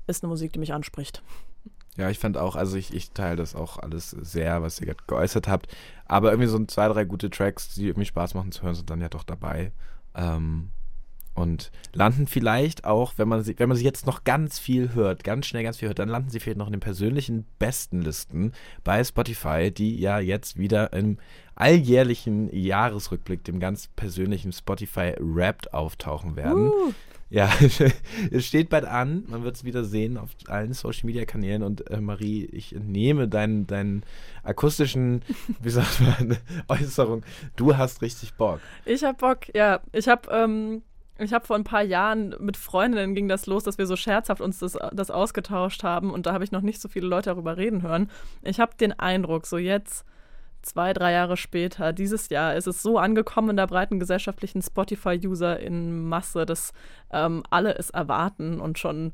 Ist 0.07 0.23
eine 0.23 0.29
Musik, 0.29 0.53
die 0.53 0.59
mich 0.59 0.73
anspricht. 0.73 1.23
Ja, 1.97 2.09
ich 2.09 2.19
fand 2.19 2.39
auch, 2.39 2.57
also 2.57 2.77
ich, 2.77 2.95
ich 2.95 3.11
teile 3.11 3.37
das 3.37 3.55
auch 3.55 3.79
alles 3.79 4.11
sehr, 4.11 4.63
was 4.63 4.81
ihr 4.81 4.87
gerade 4.87 5.05
geäußert 5.07 5.47
habt. 5.47 5.69
Aber 6.07 6.31
irgendwie 6.31 6.49
so 6.49 6.65
zwei, 6.65 6.89
drei 6.89 7.05
gute 7.05 7.29
Tracks, 7.29 7.75
die 7.75 7.87
irgendwie 7.89 8.07
Spaß 8.07 8.35
machen 8.35 8.53
zu 8.53 8.63
hören, 8.63 8.75
sind 8.75 8.89
dann 8.89 9.01
ja 9.01 9.09
doch 9.09 9.25
dabei. 9.25 9.73
Ähm, 10.15 10.71
und 11.35 11.71
landen 11.93 12.27
vielleicht 12.27 12.85
auch, 12.85 13.15
wenn 13.17 13.29
man 13.29 13.43
sie, 13.43 13.59
wenn 13.59 13.69
man 13.69 13.79
sie 13.79 13.85
jetzt 13.85 14.07
noch 14.07 14.25
ganz 14.25 14.59
viel 14.59 14.95
hört, 14.95 15.25
ganz 15.25 15.47
schnell 15.47 15.63
ganz 15.63 15.79
viel 15.79 15.89
hört, 15.89 15.99
dann 15.99 16.09
landen 16.09 16.31
sie 16.31 16.41
vielleicht 16.41 16.59
noch 16.59 16.67
in 16.67 16.73
den 16.73 16.81
persönlichen 16.81 17.47
Bestenlisten 17.59 18.53
bei 18.85 19.03
Spotify, 19.03 19.71
die 19.71 19.99
ja 19.99 20.19
jetzt 20.19 20.59
wieder 20.59 20.93
im 20.93 21.19
alljährlichen 21.55 22.55
Jahresrückblick, 22.55 23.45
dem 23.45 23.61
ganz 23.61 23.89
persönlichen 23.89 24.53
Spotify 24.53 25.15
Wrapped 25.19 25.73
auftauchen 25.73 26.37
werden. 26.37 26.69
Uh. 26.69 26.93
Ja, 27.33 27.51
es 28.31 28.45
steht 28.45 28.69
bald 28.69 28.85
an. 28.85 29.25
Man 29.27 29.43
wird 29.43 29.57
es 29.57 29.65
wieder 29.65 29.85
sehen 29.85 30.19
auf 30.19 30.29
allen 30.49 30.75
Social 30.75 31.07
Media 31.07 31.25
Kanälen. 31.25 31.63
Und 31.63 31.91
äh, 31.91 31.99
Marie, 31.99 32.45
ich 32.45 32.75
entnehme 32.75 33.27
deinen, 33.27 33.67
deinen 33.67 34.05
akustischen, 34.43 35.23
wie 35.63 35.71
sagt 35.71 36.01
man, 36.03 36.37
Äußerung. 36.69 37.25
Du 37.57 37.75
hast 37.75 38.03
richtig 38.03 38.35
Bock. 38.35 38.61
Ich 38.85 39.03
hab 39.03 39.17
Bock, 39.19 39.55
ja. 39.55 39.81
Ich 39.93 40.09
hab 40.09 40.31
ähm, 40.31 40.83
ich 41.23 41.33
habe 41.33 41.47
vor 41.47 41.57
ein 41.57 41.65
paar 41.65 41.83
Jahren 41.83 42.35
mit 42.41 42.57
Freundinnen 42.57 43.15
ging 43.15 43.29
das 43.29 43.47
los, 43.47 43.65
dass 43.65 43.79
wir 43.79 43.87
so 43.87 43.97
scherzhaft 43.97 44.41
uns 44.41 44.59
das, 44.59 44.79
das 44.93 45.11
ausgetauscht 45.11 45.83
haben 45.83 46.11
und 46.11 46.27
da 46.27 46.33
habe 46.33 46.45
ich 46.45 46.53
noch 46.53 46.63
nicht 46.63 46.81
so 46.81 46.89
viele 46.89 47.07
Leute 47.07 47.31
darüber 47.31 47.57
reden 47.57 47.83
hören. 47.83 48.11
Ich 48.43 48.61
habe 48.61 48.77
den 48.77 48.99
Eindruck, 48.99 49.47
so 49.47 49.59
jetzt 49.59 50.05
zwei, 50.63 50.93
drei 50.93 51.13
Jahre 51.13 51.37
später, 51.37 51.93
dieses 51.93 52.29
Jahr, 52.29 52.55
ist 52.55 52.67
es 52.67 52.83
so 52.83 52.99
angekommen 52.99 53.51
in 53.51 53.57
der 53.57 53.67
breiten 53.67 54.01
gesellschaftlichen 54.01 54.63
Spotify-User 54.63 55.59
in 55.61 56.09
Masse, 56.09 56.47
dass 56.47 56.73
ähm, 57.11 57.43
alle 57.51 57.77
es 57.77 57.91
erwarten 57.91 58.61
und 58.61 58.79
schon 58.79 59.13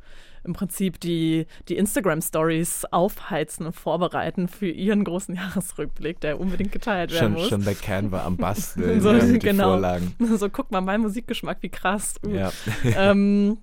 im 0.49 0.55
Prinzip 0.55 0.99
die, 0.99 1.47
die 1.69 1.77
Instagram-Stories 1.77 2.87
aufheizen 2.91 3.67
und 3.67 3.75
vorbereiten 3.75 4.49
für 4.49 4.69
ihren 4.69 5.05
großen 5.05 5.35
Jahresrückblick, 5.37 6.21
der 6.21 6.41
unbedingt 6.41 6.73
geteilt 6.73 7.13
werden 7.13 7.35
schon, 7.35 7.43
muss. 7.43 7.49
Schon 7.49 7.65
der 7.65 7.75
Canva 7.75 8.25
am 8.25 8.37
Basteln, 8.37 9.01
so, 9.03 9.13
die 9.13 9.39
genau. 9.39 9.71
Vorlagen. 9.71 10.15
So, 10.19 10.49
guck 10.49 10.73
mal, 10.73 10.81
mein 10.81 11.03
Musikgeschmack, 11.03 11.59
wie 11.61 11.69
krass. 11.69 12.17
Uh. 12.27 12.31
Ja. 12.31 12.53
ähm, 12.85 13.59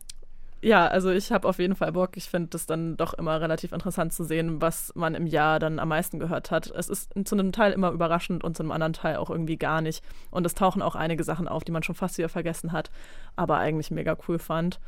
ja, 0.62 0.88
also 0.88 1.12
ich 1.12 1.32
habe 1.32 1.48
auf 1.48 1.60
jeden 1.60 1.76
Fall 1.76 1.92
Bock. 1.92 2.18
Ich 2.18 2.28
finde 2.28 2.58
es 2.58 2.66
dann 2.66 2.98
doch 2.98 3.14
immer 3.14 3.40
relativ 3.40 3.72
interessant 3.72 4.14
zu 4.14 4.24
sehen, 4.24 4.62
was 4.62 4.92
man 4.96 5.14
im 5.14 5.28
Jahr 5.28 5.60
dann 5.60 5.78
am 5.78 5.90
meisten 5.90 6.18
gehört 6.18 6.50
hat. 6.50 6.72
Es 6.72 6.90
ist 6.90 7.12
zu 7.24 7.36
einem 7.36 7.52
Teil 7.52 7.72
immer 7.72 7.92
überraschend 7.92 8.44
und 8.44 8.58
zu 8.58 8.64
einem 8.64 8.72
anderen 8.72 8.94
Teil 8.94 9.18
auch 9.18 9.30
irgendwie 9.30 9.58
gar 9.58 9.82
nicht. 9.82 10.04
Und 10.32 10.44
es 10.44 10.56
tauchen 10.56 10.82
auch 10.82 10.96
einige 10.96 11.24
Sachen 11.24 11.48
auf, 11.48 11.64
die 11.64 11.72
man 11.72 11.84
schon 11.84 11.94
fast 11.94 12.18
wieder 12.18 12.30
vergessen 12.30 12.72
hat, 12.72 12.90
aber 13.36 13.58
eigentlich 13.58 13.92
mega 13.92 14.18
cool 14.28 14.40
fand. 14.40 14.80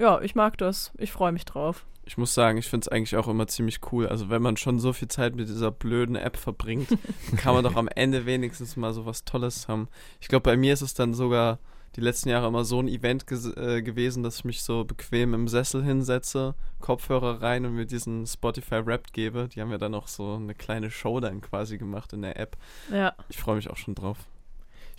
Ja, 0.00 0.20
ich 0.22 0.34
mag 0.34 0.56
das. 0.58 0.92
Ich 0.98 1.12
freue 1.12 1.30
mich 1.32 1.44
drauf. 1.44 1.84
Ich 2.04 2.16
muss 2.18 2.34
sagen, 2.34 2.58
ich 2.58 2.68
finde 2.68 2.84
es 2.84 2.88
eigentlich 2.88 3.16
auch 3.16 3.28
immer 3.28 3.46
ziemlich 3.46 3.80
cool. 3.92 4.08
Also 4.08 4.30
wenn 4.30 4.42
man 4.42 4.56
schon 4.56 4.80
so 4.80 4.92
viel 4.92 5.08
Zeit 5.08 5.36
mit 5.36 5.48
dieser 5.48 5.70
blöden 5.70 6.16
App 6.16 6.36
verbringt, 6.36 6.88
kann 7.36 7.54
man 7.54 7.62
doch 7.62 7.76
am 7.76 7.86
Ende 7.88 8.26
wenigstens 8.26 8.76
mal 8.76 8.92
so 8.92 9.06
was 9.06 9.24
Tolles 9.24 9.68
haben. 9.68 9.88
Ich 10.20 10.28
glaube, 10.28 10.42
bei 10.42 10.56
mir 10.56 10.72
ist 10.72 10.80
es 10.82 10.94
dann 10.94 11.14
sogar 11.14 11.58
die 11.96 12.00
letzten 12.00 12.28
Jahre 12.30 12.46
immer 12.48 12.64
so 12.64 12.80
ein 12.80 12.88
Event 12.88 13.24
ges- 13.26 13.56
äh, 13.56 13.82
gewesen, 13.82 14.22
dass 14.22 14.36
ich 14.38 14.44
mich 14.44 14.62
so 14.62 14.84
bequem 14.84 15.34
im 15.34 15.48
Sessel 15.48 15.84
hinsetze, 15.84 16.54
Kopfhörer 16.80 17.42
rein 17.42 17.64
und 17.66 17.74
mir 17.74 17.84
diesen 17.84 18.26
Spotify 18.26 18.76
Rap 18.76 19.12
gebe. 19.12 19.48
Die 19.48 19.60
haben 19.60 19.70
ja 19.72 19.78
dann 19.78 19.94
auch 19.94 20.08
so 20.08 20.34
eine 20.34 20.54
kleine 20.54 20.90
Show 20.90 21.20
dann 21.20 21.40
quasi 21.40 21.78
gemacht 21.78 22.12
in 22.12 22.22
der 22.22 22.38
App. 22.38 22.56
Ja. 22.92 23.12
Ich 23.28 23.38
freue 23.38 23.56
mich 23.56 23.68
auch 23.70 23.76
schon 23.76 23.94
drauf. 23.96 24.18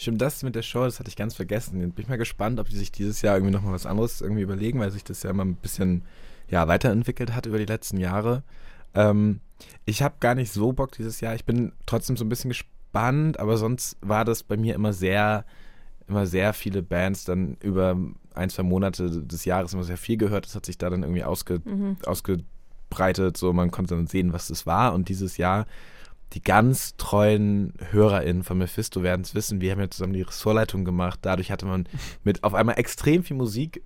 Stimmt, 0.01 0.19
das 0.19 0.41
mit 0.41 0.55
der 0.55 0.63
Show, 0.63 0.83
das 0.83 0.99
hatte 0.99 1.09
ich 1.09 1.15
ganz 1.15 1.35
vergessen. 1.35 1.77
Bin 1.79 1.93
ich 1.95 2.07
mal 2.09 2.17
gespannt, 2.17 2.59
ob 2.59 2.67
die 2.67 2.75
sich 2.75 2.91
dieses 2.91 3.21
Jahr 3.21 3.35
irgendwie 3.35 3.53
nochmal 3.53 3.73
was 3.73 3.85
anderes 3.85 4.19
irgendwie 4.19 4.41
überlegen, 4.41 4.79
weil 4.79 4.89
sich 4.89 5.03
das 5.03 5.21
ja 5.21 5.29
immer 5.29 5.45
ein 5.45 5.53
bisschen 5.53 6.01
ja, 6.49 6.67
weiterentwickelt 6.67 7.35
hat 7.35 7.45
über 7.45 7.59
die 7.59 7.65
letzten 7.67 7.97
Jahre. 7.97 8.41
Ähm, 8.95 9.41
ich 9.85 10.01
habe 10.01 10.15
gar 10.19 10.33
nicht 10.33 10.51
so 10.51 10.73
Bock 10.73 10.93
dieses 10.93 11.21
Jahr. 11.21 11.35
Ich 11.35 11.45
bin 11.45 11.71
trotzdem 11.85 12.17
so 12.17 12.25
ein 12.25 12.29
bisschen 12.29 12.49
gespannt, 12.49 13.39
aber 13.39 13.57
sonst 13.57 13.95
war 14.01 14.25
das 14.25 14.41
bei 14.41 14.57
mir 14.57 14.73
immer 14.73 14.91
sehr, 14.91 15.45
immer 16.07 16.25
sehr 16.25 16.53
viele 16.53 16.81
Bands 16.81 17.23
dann 17.25 17.57
über 17.61 17.95
ein, 18.33 18.49
zwei 18.49 18.63
Monate 18.63 19.07
des 19.23 19.45
Jahres 19.45 19.73
immer 19.73 19.83
sehr 19.83 19.97
viel 19.97 20.17
gehört. 20.17 20.47
Das 20.47 20.55
hat 20.55 20.65
sich 20.65 20.79
da 20.79 20.89
dann 20.89 21.03
irgendwie 21.03 21.23
ausge, 21.23 21.61
Mhm. 21.63 21.97
ausgebreitet, 22.07 23.37
so 23.37 23.53
man 23.53 23.69
konnte 23.69 23.95
dann 23.95 24.07
sehen, 24.07 24.33
was 24.33 24.47
das 24.47 24.65
war. 24.65 24.93
Und 24.95 25.09
dieses 25.09 25.37
Jahr 25.37 25.67
die 26.33 26.41
ganz 26.41 26.95
treuen 26.95 27.73
HörerInnen 27.91 28.43
von 28.43 28.57
Mephisto 28.57 29.03
werden 29.03 29.21
es 29.21 29.35
wissen. 29.35 29.59
Wir 29.61 29.71
haben 29.71 29.79
ja 29.81 29.89
zusammen 29.89 30.13
die 30.13 30.21
Ressortleitung 30.21 30.85
gemacht. 30.85 31.19
Dadurch 31.23 31.51
hatte 31.51 31.65
man 31.65 31.87
mit 32.23 32.43
auf 32.43 32.53
einmal 32.53 32.79
extrem 32.79 33.23
viel 33.23 33.35
Musik 33.35 33.83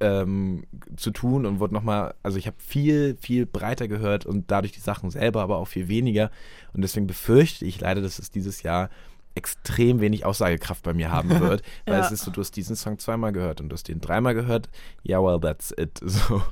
ähm, 0.00 0.64
zu 0.96 1.10
tun 1.10 1.46
und 1.46 1.60
wurde 1.60 1.74
nochmal, 1.74 2.14
also 2.22 2.38
ich 2.38 2.46
habe 2.46 2.56
viel, 2.60 3.16
viel 3.20 3.46
breiter 3.46 3.88
gehört 3.88 4.26
und 4.26 4.50
dadurch 4.50 4.72
die 4.72 4.80
Sachen 4.80 5.10
selber 5.10 5.42
aber 5.42 5.56
auch 5.56 5.66
viel 5.68 5.88
weniger. 5.88 6.30
Und 6.72 6.82
deswegen 6.82 7.06
befürchte 7.06 7.64
ich 7.64 7.80
leider, 7.80 8.00
dass 8.02 8.18
es 8.18 8.30
dieses 8.30 8.62
Jahr 8.62 8.90
extrem 9.34 10.00
wenig 10.00 10.24
Aussagekraft 10.24 10.82
bei 10.82 10.94
mir 10.94 11.10
haben 11.10 11.30
wird. 11.40 11.62
Weil 11.86 11.94
Ja. 12.00 12.04
es 12.04 12.12
ist 12.12 12.24
so, 12.24 12.30
du 12.30 12.40
hast 12.40 12.54
diesen 12.56 12.76
Song 12.76 12.98
zweimal 12.98 13.32
gehört 13.32 13.60
und 13.60 13.68
du 13.70 13.74
hast 13.74 13.88
den 13.88 14.00
dreimal 14.00 14.34
gehört. 14.34 14.68
Ja, 15.02 15.22
well, 15.22 15.40
that's 15.40 15.72
it. 15.76 15.98
So. 16.04 16.42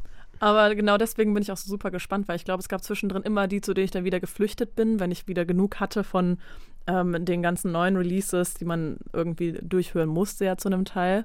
Aber 0.41 0.75
genau 0.75 0.99
deswegen 0.99 1.35
bin 1.35 1.43
ich 1.43 1.53
auch 1.53 1.57
so 1.57 1.69
super 1.69 1.91
gespannt, 1.91 2.29
weil 2.29 2.37
ich 2.37 2.45
glaube, 2.45 2.61
es 2.61 2.69
gab 2.69 2.83
zwischendrin 2.83 3.23
immer 3.23 3.49
die, 3.49 3.61
zu 3.61 3.75
denen 3.75 3.87
ich 3.87 3.91
dann 3.91 4.05
wieder 4.05 4.21
geflüchtet 4.21 4.77
bin, 4.77 5.01
wenn 5.01 5.11
ich 5.11 5.29
wieder 5.29 5.45
genug 5.45 5.81
hatte 5.81 6.05
von 6.05 6.39
ähm, 6.87 7.25
den 7.25 7.43
ganzen 7.43 7.73
neuen 7.73 7.97
Releases, 7.97 8.55
die 8.55 8.65
man 8.65 8.99
irgendwie 9.13 9.59
durchhören 9.63 10.09
musste 10.09 10.45
ja 10.45 10.57
zu 10.57 10.69
einem 10.69 10.85
Teil. 10.85 11.25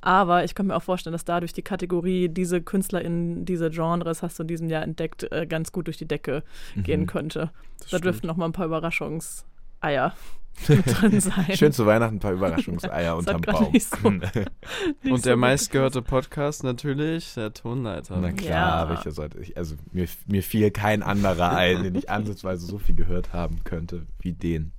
Aber 0.00 0.44
ich 0.44 0.54
kann 0.54 0.68
mir 0.68 0.76
auch 0.76 0.82
vorstellen, 0.82 1.12
dass 1.12 1.24
dadurch 1.24 1.52
die 1.52 1.62
Kategorie, 1.62 2.28
diese 2.28 2.62
KünstlerInnen, 2.62 3.44
diese 3.44 3.70
Genres 3.70 4.22
hast 4.22 4.38
du 4.38 4.44
in 4.44 4.48
diesem 4.48 4.68
Jahr 4.68 4.82
entdeckt, 4.82 5.30
äh, 5.32 5.46
ganz 5.46 5.72
gut 5.72 5.88
durch 5.88 5.96
die 5.96 6.06
Decke 6.06 6.44
gehen 6.76 7.06
könnte. 7.06 7.50
Da 7.90 7.98
dürften 7.98 8.28
noch 8.28 8.36
mal 8.36 8.44
ein 8.44 8.52
paar 8.52 8.66
Überraschungseier 8.66 10.14
drin 10.66 11.20
sein. 11.20 11.46
Schön 11.56 11.72
zu 11.72 11.86
Weihnachten 11.86 12.16
ein 12.16 12.20
paar 12.20 12.32
Überraschungseier 12.32 13.16
Das 13.24 13.34
unterm 13.34 13.40
Baum. 13.42 13.72
nicht 13.72 13.86
so- 13.88 14.10
Nicht 14.10 14.26
Und 15.04 15.16
so 15.18 15.22
der 15.24 15.34
gut 15.34 15.40
meistgehörte 15.40 16.02
Podcast 16.02 16.64
natürlich, 16.64 17.34
der 17.34 17.52
Tonleiter. 17.52 18.18
Na 18.20 18.32
klar, 18.32 18.84
Ja. 18.84 18.90
welcher 18.90 19.10
sollte 19.12 19.38
ich, 19.40 19.56
also 19.56 19.76
mir, 19.92 20.06
mir 20.26 20.42
fiel 20.42 20.70
kein 20.70 21.02
anderer 21.02 21.56
ein, 21.56 21.82
den 21.82 21.94
ich 21.94 22.10
ansatzweise 22.10 22.66
so 22.66 22.78
viel 22.78 22.94
gehört 22.94 23.32
haben 23.32 23.62
könnte 23.64 24.06
wie 24.20 24.32
den. 24.32 24.72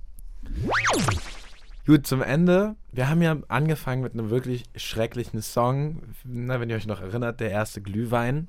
Gut, 1.86 2.06
zum 2.06 2.22
Ende. 2.22 2.76
Wir 2.92 3.08
haben 3.08 3.22
ja 3.22 3.36
angefangen 3.48 4.02
mit 4.02 4.12
einem 4.12 4.30
wirklich 4.30 4.64
schrecklichen 4.76 5.42
Song. 5.42 6.02
Na, 6.24 6.60
wenn 6.60 6.70
ihr 6.70 6.76
euch 6.76 6.86
noch 6.86 7.00
erinnert, 7.00 7.40
der 7.40 7.50
erste 7.50 7.80
Glühwein. 7.80 8.48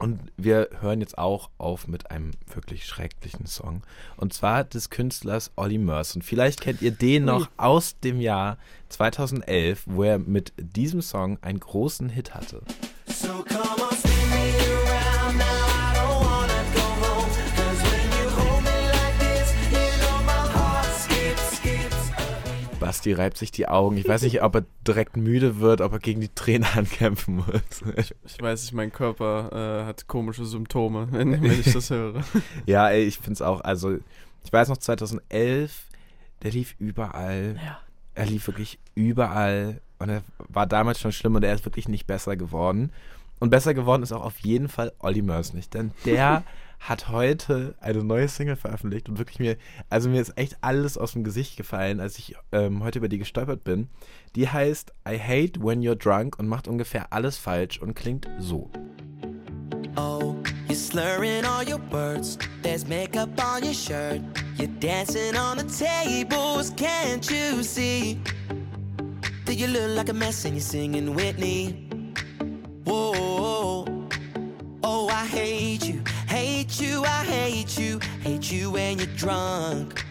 Und 0.00 0.32
wir 0.38 0.70
hören 0.80 1.00
jetzt 1.00 1.18
auch 1.18 1.50
auf 1.58 1.86
mit 1.86 2.10
einem 2.10 2.30
wirklich 2.54 2.86
schrecklichen 2.86 3.44
Song. 3.44 3.82
Und 4.16 4.32
zwar 4.32 4.64
des 4.64 4.88
Künstlers 4.88 5.52
Olly 5.56 5.76
Murs. 5.76 6.16
Und 6.16 6.22
vielleicht 6.22 6.62
kennt 6.62 6.80
ihr 6.80 6.90
den 6.90 7.26
noch 7.26 7.50
aus 7.58 8.00
dem 8.00 8.18
Jahr 8.18 8.56
2011, 8.88 9.82
wo 9.84 10.02
er 10.02 10.18
mit 10.18 10.54
diesem 10.56 11.02
Song 11.02 11.36
einen 11.42 11.60
großen 11.60 12.08
Hit 12.08 12.34
hatte. 12.34 12.62
So 13.06 13.44
come 13.46 13.79
Basti 22.90 23.12
reibt 23.12 23.36
sich 23.38 23.52
die 23.52 23.68
Augen. 23.68 23.96
Ich 23.98 24.08
weiß 24.08 24.22
nicht, 24.22 24.42
ob 24.42 24.52
er 24.56 24.64
direkt 24.84 25.16
müde 25.16 25.60
wird, 25.60 25.80
ob 25.80 25.92
er 25.92 26.00
gegen 26.00 26.20
die 26.20 26.34
Tränen 26.34 26.66
ankämpfen 26.74 27.36
muss. 27.36 27.84
Ich 28.26 28.42
weiß 28.42 28.62
nicht, 28.62 28.72
mein 28.72 28.90
Körper 28.90 29.82
äh, 29.82 29.86
hat 29.86 30.08
komische 30.08 30.44
Symptome, 30.44 31.06
wenn, 31.12 31.40
wenn 31.40 31.60
ich 31.60 31.72
das 31.72 31.90
höre. 31.90 32.24
ja, 32.66 32.88
ey, 32.88 33.04
ich 33.04 33.18
finde 33.18 33.34
es 33.34 33.42
auch. 33.42 33.60
Also, 33.60 33.96
ich 34.42 34.52
weiß 34.52 34.70
noch, 34.70 34.76
2011, 34.76 35.84
der 36.42 36.50
lief 36.50 36.74
überall. 36.80 37.60
Ja. 37.64 37.78
Er 38.16 38.26
lief 38.26 38.48
wirklich 38.48 38.80
überall. 38.96 39.80
Und 40.00 40.08
er 40.08 40.22
war 40.48 40.66
damals 40.66 40.98
schon 40.98 41.12
schlimm 41.12 41.36
und 41.36 41.44
er 41.44 41.54
ist 41.54 41.64
wirklich 41.64 41.86
nicht 41.86 42.08
besser 42.08 42.34
geworden. 42.34 42.90
Und 43.38 43.50
besser 43.50 43.72
geworden 43.72 44.02
ist 44.02 44.10
auch 44.10 44.24
auf 44.24 44.40
jeden 44.40 44.68
Fall 44.68 44.92
Olli 44.98 45.22
Murs 45.22 45.54
nicht. 45.54 45.74
Denn 45.74 45.92
der 46.04 46.42
hat 46.80 47.10
heute 47.10 47.74
eine 47.80 48.02
neue 48.02 48.26
Single 48.26 48.56
veröffentlicht 48.56 49.08
und 49.08 49.18
wirklich 49.18 49.38
mir, 49.38 49.56
also 49.90 50.08
mir 50.08 50.20
ist 50.20 50.36
echt 50.36 50.56
alles 50.62 50.98
aus 50.98 51.12
dem 51.12 51.22
Gesicht 51.22 51.56
gefallen, 51.56 52.00
als 52.00 52.18
ich 52.18 52.34
ähm, 52.52 52.82
heute 52.82 52.98
über 52.98 53.08
die 53.08 53.18
gestolpert 53.18 53.62
bin. 53.62 53.88
Die 54.34 54.48
heißt 54.48 54.92
I 55.06 55.18
Hate 55.18 55.62
When 55.62 55.82
You're 55.82 55.94
Drunk 55.94 56.38
und 56.38 56.48
macht 56.48 56.66
ungefähr 56.66 57.12
alles 57.12 57.36
falsch 57.36 57.78
und 57.78 57.94
klingt 57.94 58.28
so. 58.38 58.70
Oh, 59.96 60.36
you're 60.68 60.74
slurring 60.74 61.44
all 61.44 61.68
your 61.68 61.80
words. 61.90 62.38
There's 62.62 62.86
makeup 62.86 63.28
on 63.38 63.62
your 63.62 63.74
shirt. 63.74 64.22
You're 64.56 64.68
dancing 64.78 65.36
on 65.36 65.58
the 65.58 65.64
tables, 65.64 66.72
can't 66.76 67.28
you 67.30 67.62
see? 67.62 68.18
That 69.44 69.56
you 69.56 69.66
look 69.66 69.96
like 69.96 70.08
a 70.08 70.14
mess 70.14 70.44
and 70.44 70.54
you're 70.54 70.62
singing 70.62 71.14
Whitney. 71.14 71.88
Whoa, 72.84 73.84
oh, 74.82 75.08
I 75.08 75.26
hate 75.26 75.86
you, 75.86 76.02
hate 76.60 76.82
you, 76.82 77.02
I 77.04 77.24
hate 77.24 77.80
you, 77.80 77.98
hate 78.22 78.52
you 78.52 78.70
when 78.70 78.98
you're 78.98 79.16
drunk. 79.16 80.04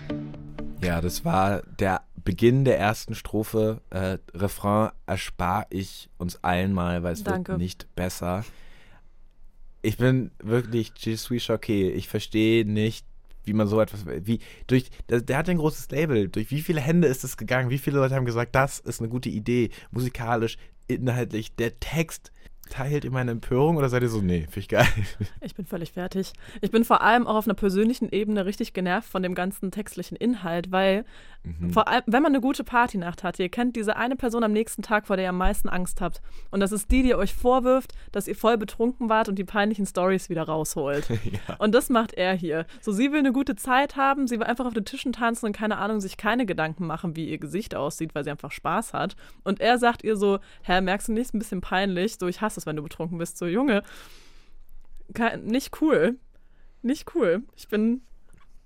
Ja, 0.82 1.00
das 1.00 1.24
war 1.24 1.62
der 1.80 2.02
Beginn 2.16 2.66
der 2.66 2.80
ersten 2.80 3.14
Strophe. 3.14 3.82
Äh, 3.92 4.18
Refrain 4.34 4.90
erspare 5.06 5.68
ich 5.70 6.10
uns 6.18 6.44
allen 6.44 6.74
mal, 6.74 7.04
weil 7.04 7.14
es 7.14 7.24
Danke. 7.24 7.52
wird 7.52 7.60
nicht 7.60 7.96
besser. 7.96 8.44
Ich 9.84 9.98
bin 9.98 10.32
wirklich 10.44 10.92
Je 10.98 11.16
suis 11.18 11.44
choqué. 11.44 11.92
Ich 11.92 12.08
verstehe 12.08 12.66
nicht, 12.66 13.06
wie 13.44 13.54
man 13.54 13.68
so 13.68 13.80
etwas, 13.80 14.06
wie, 14.08 14.40
durch, 14.66 14.90
der, 15.08 15.22
der 15.22 15.38
hat 15.38 15.50
ein 15.50 15.58
großes 15.58 15.92
Label. 15.92 16.30
Durch 16.30 16.50
wie 16.50 16.62
viele 16.62 16.82
Hände 16.82 17.08
ist 17.08 17.24
es 17.24 17.38
gegangen? 17.38 17.70
Wie 17.70 17.78
viele 17.78 18.00
Leute 18.00 18.16
haben 18.16 18.26
gesagt, 18.26 18.56
das 18.56 18.80
ist 18.80 19.02
eine 19.02 19.10
gute 19.10 19.30
Idee, 19.30 19.70
musikalisch, 19.92 20.58
inhaltlich, 20.88 21.56
der 21.56 21.80
Text. 21.80 22.32
Teilt 22.70 23.04
ihr 23.04 23.12
meine 23.12 23.32
Empörung 23.32 23.78
oder 23.78 23.90
seid 23.90 24.04
ihr 24.04 24.10
so, 24.10 24.22
nee, 24.22 24.42
finde 24.42 24.60
ich 24.60 24.68
geil. 24.68 24.88
Ich 25.42 25.56
bin 25.56 25.66
völlig 25.66 25.92
fertig. 25.92 26.34
Ich 26.62 26.72
bin 26.72 26.84
vor 26.86 27.02
allem 27.02 27.26
auch 27.26 27.36
auf 27.36 27.48
einer 27.48 27.54
persönlichen 27.56 28.10
Ebene 28.10 28.46
richtig 28.46 28.74
genervt 28.74 29.10
von 29.10 29.24
dem 29.24 29.36
ganzen 29.36 29.72
textlichen 29.72 30.16
Inhalt, 30.16 30.72
weil 30.72 31.06
vor 31.72 31.88
allem, 31.88 32.04
wenn 32.06 32.22
man 32.22 32.34
eine 32.34 32.42
gute 32.42 32.66
Partynacht 32.66 33.24
hatte, 33.24 33.44
ihr 33.44 33.50
kennt 33.50 33.78
diese 33.78 33.96
eine 33.96 34.18
Person 34.18 34.44
am 34.44 34.52
nächsten 34.52 34.82
Tag, 34.82 35.08
vor 35.08 35.16
der 35.16 35.26
ihr 35.26 35.30
am 35.30 35.38
meisten 35.38 35.70
Angst 35.70 36.02
habt. 36.02 36.22
Und 36.52 36.60
das 36.60 36.74
ist 36.74 36.92
die, 36.92 37.02
die 37.02 37.16
euch 37.16 37.34
vorwirft, 37.34 37.94
dass 38.12 38.28
ihr 38.28 38.36
voll 38.36 38.58
betrunken 38.58 39.08
wart 39.08 39.30
und 39.30 39.40
die 39.40 39.46
peinlichen 39.46 39.86
Stories 39.86 40.30
wieder 40.30 40.44
rausholt. 40.44 41.08
Und 41.60 41.74
das 41.74 41.90
macht 41.90 42.14
er 42.14 42.34
hier. 42.34 42.66
So, 42.82 42.92
sie 42.92 43.12
will 43.12 43.20
eine 43.20 43.32
gute 43.32 43.56
Zeit 43.56 43.96
haben, 43.96 44.28
sie 44.28 44.38
will 44.38 44.46
einfach 44.46 44.66
auf 44.66 44.74
den 44.74 44.86
Tischen 44.86 45.14
tanzen 45.14 45.48
und 45.48 45.54
keine 45.54 45.78
Ahnung, 45.78 46.02
sich 46.02 46.18
keine 46.18 46.46
Gedanken 46.46 46.86
machen, 46.86 47.16
wie 47.16 47.30
ihr 47.30 47.38
Gesicht 47.38 47.76
aussieht, 47.76 48.14
weil 48.14 48.24
sie 48.24 48.32
einfach 48.32 48.52
Spaß 48.52 48.94
hat. 48.94 49.16
Und 49.44 49.60
er 49.60 49.78
sagt 49.78 50.04
ihr 50.04 50.18
so, 50.18 50.40
Hä, 50.64 50.82
merkst 50.82 51.08
du 51.08 51.14
nicht, 51.14 51.22
ist 51.24 51.34
ein 51.34 51.40
bisschen 51.40 51.62
peinlich, 51.62 52.18
so, 52.20 52.28
ich 52.28 52.42
hasse 52.42 52.59
es, 52.60 52.66
wenn 52.66 52.76
du 52.76 52.84
betrunken 52.84 53.18
bist, 53.18 53.38
so, 53.38 53.46
Junge, 53.48 53.84
nicht 55.44 55.82
cool. 55.82 56.18
Nicht 56.82 57.14
cool. 57.16 57.44
Ich 57.56 57.68
bin. 57.68 58.02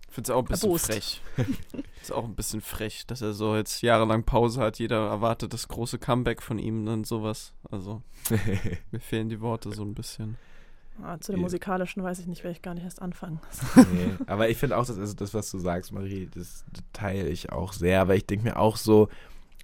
Ich 0.10 0.16
finde 0.16 0.28
es 0.32 0.36
auch 0.36 0.40
ein 0.44 0.46
bisschen 0.46 0.70
Erbost. 0.70 0.86
frech. 0.86 1.22
ist 2.02 2.12
auch 2.12 2.26
ein 2.26 2.36
bisschen 2.36 2.62
frech, 2.62 3.08
dass 3.08 3.22
er 3.22 3.34
so 3.34 3.56
jetzt 3.56 3.82
jahrelang 3.82 4.24
Pause 4.24 4.62
hat. 4.62 4.78
Jeder 4.78 5.08
erwartet 5.08 5.54
das 5.54 5.68
große 5.68 5.98
Comeback 5.98 6.44
von 6.44 6.60
ihm 6.60 6.88
und 6.88 7.08
sowas. 7.08 7.54
Also, 7.72 8.04
mir 8.92 9.00
fehlen 9.00 9.30
die 9.30 9.42
Worte 9.42 9.72
so 9.72 9.84
ein 9.84 9.96
bisschen. 9.96 10.38
Ah, 11.02 11.18
zu 11.20 11.32
dem 11.32 11.40
Ja. 11.40 11.44
musikalischen 11.44 12.04
weiß 12.04 12.20
ich 12.20 12.28
nicht, 12.28 12.44
werde 12.44 12.56
ich 12.56 12.62
gar 12.62 12.76
nicht 12.76 12.84
erst 12.84 13.02
anfangen. 13.02 13.40
Nee, 13.76 14.12
aber 14.28 14.50
ich 14.50 14.58
finde 14.60 14.78
auch, 14.78 14.86
das, 14.86 15.00
also 15.00 15.16
das, 15.16 15.34
was 15.34 15.50
du 15.50 15.58
sagst, 15.58 15.92
Marie, 15.92 16.30
das 16.32 16.64
teile 16.92 17.30
ich 17.30 17.52
auch 17.52 17.74
sehr. 17.74 18.00
Aber 18.02 18.16
ich 18.16 18.28
denke 18.28 18.46
mir 18.46 18.58
auch 18.58 18.78
so, 18.78 19.10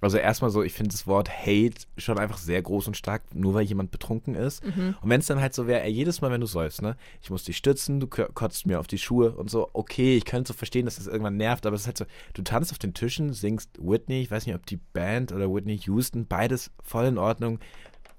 also 0.00 0.16
erstmal 0.16 0.50
so, 0.50 0.62
ich 0.62 0.72
finde 0.72 0.90
das 0.92 1.06
Wort 1.06 1.28
Hate 1.30 1.74
schon 1.98 2.18
einfach 2.18 2.38
sehr 2.38 2.60
groß 2.62 2.86
und 2.86 2.96
stark, 2.96 3.22
nur 3.34 3.54
weil 3.54 3.64
jemand 3.64 3.90
betrunken 3.90 4.34
ist. 4.34 4.64
Und 4.64 4.96
wenn 5.02 5.20
es 5.20 5.26
dann 5.26 5.40
halt 5.40 5.52
so 5.54 5.66
wäre, 5.66 5.86
jedes 5.88 6.20
Mal, 6.20 6.30
wenn 6.30 6.40
du 6.40 6.46
säufst, 6.46 6.80
ne, 6.82 6.96
ich 7.22 7.30
muss 7.30 7.44
dich 7.44 7.56
stützen, 7.56 8.00
du 8.00 8.06
kotzt 8.06 8.66
mir 8.66 8.80
auf 8.80 8.86
die 8.86 8.98
Schuhe 8.98 9.32
und 9.32 9.50
so, 9.50 9.68
okay, 9.74 10.16
ich 10.16 10.24
könnte 10.24 10.48
so 10.48 10.54
verstehen, 10.54 10.86
dass 10.86 10.96
das 10.96 11.06
irgendwann 11.06 11.36
nervt, 11.36 11.66
aber 11.66 11.74
es 11.76 11.82
ist 11.82 11.86
halt 11.86 11.98
so, 11.98 12.06
du 12.34 12.42
tanzt 12.42 12.72
auf 12.72 12.78
den 12.78 12.94
Tischen, 12.94 13.32
singst 13.32 13.70
Whitney, 13.78 14.22
ich 14.22 14.30
weiß 14.30 14.46
nicht, 14.46 14.54
ob 14.54 14.64
die 14.66 14.78
Band 14.92 15.32
oder 15.32 15.52
Whitney 15.52 15.76
Houston, 15.84 16.26
beides 16.26 16.70
voll 16.82 17.04
in 17.06 17.18
Ordnung. 17.18 17.58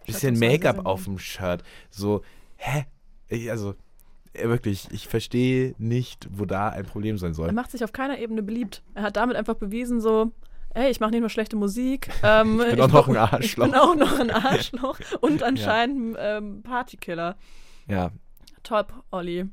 Bisschen 0.06 0.38
Make-up 0.39 0.86
auf 0.86 1.04
dem 1.06 1.20
Shirt. 1.20 1.63
So, 1.89 2.22
hä? 2.58 2.86
Ich, 3.28 3.50
also, 3.52 3.76
äh, 4.34 4.48
wirklich, 4.48 4.88
ich 4.91 5.08
verstehe 5.08 5.76
nicht, 5.78 6.28
wo 6.32 6.46
da 6.46 6.70
ein 6.70 6.86
Problem 6.86 7.17
sein 7.17 7.32
Er 7.32 7.36
soll. 7.36 7.52
macht 7.52 7.72
sich 7.72 7.84
auf 7.84 7.91
keiner 7.94 8.17
Ebene 8.20 8.41
beliebt. 8.44 8.82
Er 8.94 9.04
hat 9.04 9.15
damit 9.15 9.36
einfach 9.36 9.56
bewiesen, 9.56 10.02
so, 10.02 10.32
ey, 10.74 10.90
ich 10.92 11.00
mache 11.00 11.12
nicht 11.12 11.20
nur 11.22 11.30
schlechte 11.30 11.56
Musik. 11.56 12.10
Ähm, 12.24 12.62
Ich 12.62 12.72
bin 12.72 12.82
auch 12.82 12.88
noch 12.92 13.08
ein 13.08 13.18
Arschloch. 13.18 13.66
Ich 13.66 13.72
bin 13.72 13.76
auch 13.76 13.96
noch 13.96 14.20
ein 14.20 14.32
Arschloch 14.32 15.00
und 15.22 15.44
anscheinend 15.44 16.18
ähm, 16.20 16.64
Partykiller. 16.64 17.36
Ja, 17.88 18.12
Top, 18.64 18.94
Olli. 19.12 19.48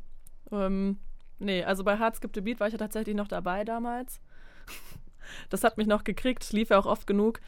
Ähm, 0.52 0.98
nee, 1.38 1.64
also 1.64 1.82
bei 1.84 1.98
Hearts 1.98 2.20
gibt 2.20 2.34
the 2.34 2.40
Beat 2.42 2.60
war 2.60 2.66
ich 2.68 2.72
ja 2.72 2.78
tatsächlich 2.78 3.16
noch 3.16 3.28
dabei 3.28 3.64
damals. 3.64 4.20
Das 5.50 5.62
hat 5.62 5.76
mich 5.76 5.86
noch 5.86 6.04
gekriegt, 6.04 6.50
lief 6.54 6.70
ja 6.70 6.78
auch 6.78 6.86
oft 6.86 7.06
genug 7.06 7.40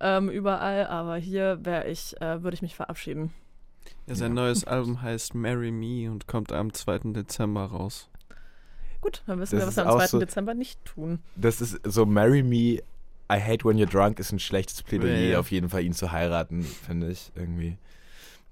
ähm, 0.00 0.28
überall, 0.28 0.86
aber 0.86 1.16
hier 1.16 1.58
wäre 1.64 1.88
ich, 1.88 2.14
äh, 2.20 2.44
würde 2.44 2.54
ich 2.54 2.62
mich 2.62 2.76
verabschieden. 2.76 3.32
Ja, 4.06 4.14
sein 4.14 4.34
neues 4.34 4.64
Album 4.64 5.02
heißt 5.02 5.34
Marry 5.34 5.72
Me 5.72 6.08
und 6.12 6.28
kommt 6.28 6.52
am 6.52 6.72
2. 6.72 7.12
Dezember 7.12 7.64
raus. 7.64 8.08
Gut, 9.00 9.24
dann 9.26 9.40
wissen 9.40 9.56
Das 9.58 9.64
wir, 9.64 9.66
was 9.66 9.76
wir 9.76 9.82
am 9.82 9.88
auch 9.90 9.98
2. 9.98 10.06
so- 10.06 10.18
Dezember 10.20 10.54
nicht 10.54 10.84
tun. 10.84 11.18
das 11.34 11.60
ist 11.60 11.80
so 11.82 12.06
Marry 12.06 12.44
Me, 12.44 12.80
I 13.32 13.40
Hate 13.40 13.64
When 13.64 13.78
You're 13.78 13.90
Drunk 13.90 14.18
ist 14.18 14.32
ein 14.32 14.38
schlechtes 14.38 14.82
Plädoyer, 14.82 15.16
ja. 15.16 15.38
auf 15.38 15.50
jeden 15.50 15.68
Fall 15.68 15.82
ihn 15.82 15.94
zu 15.94 16.12
heiraten, 16.12 16.62
finde 16.64 17.10
ich 17.10 17.32
irgendwie. 17.34 17.78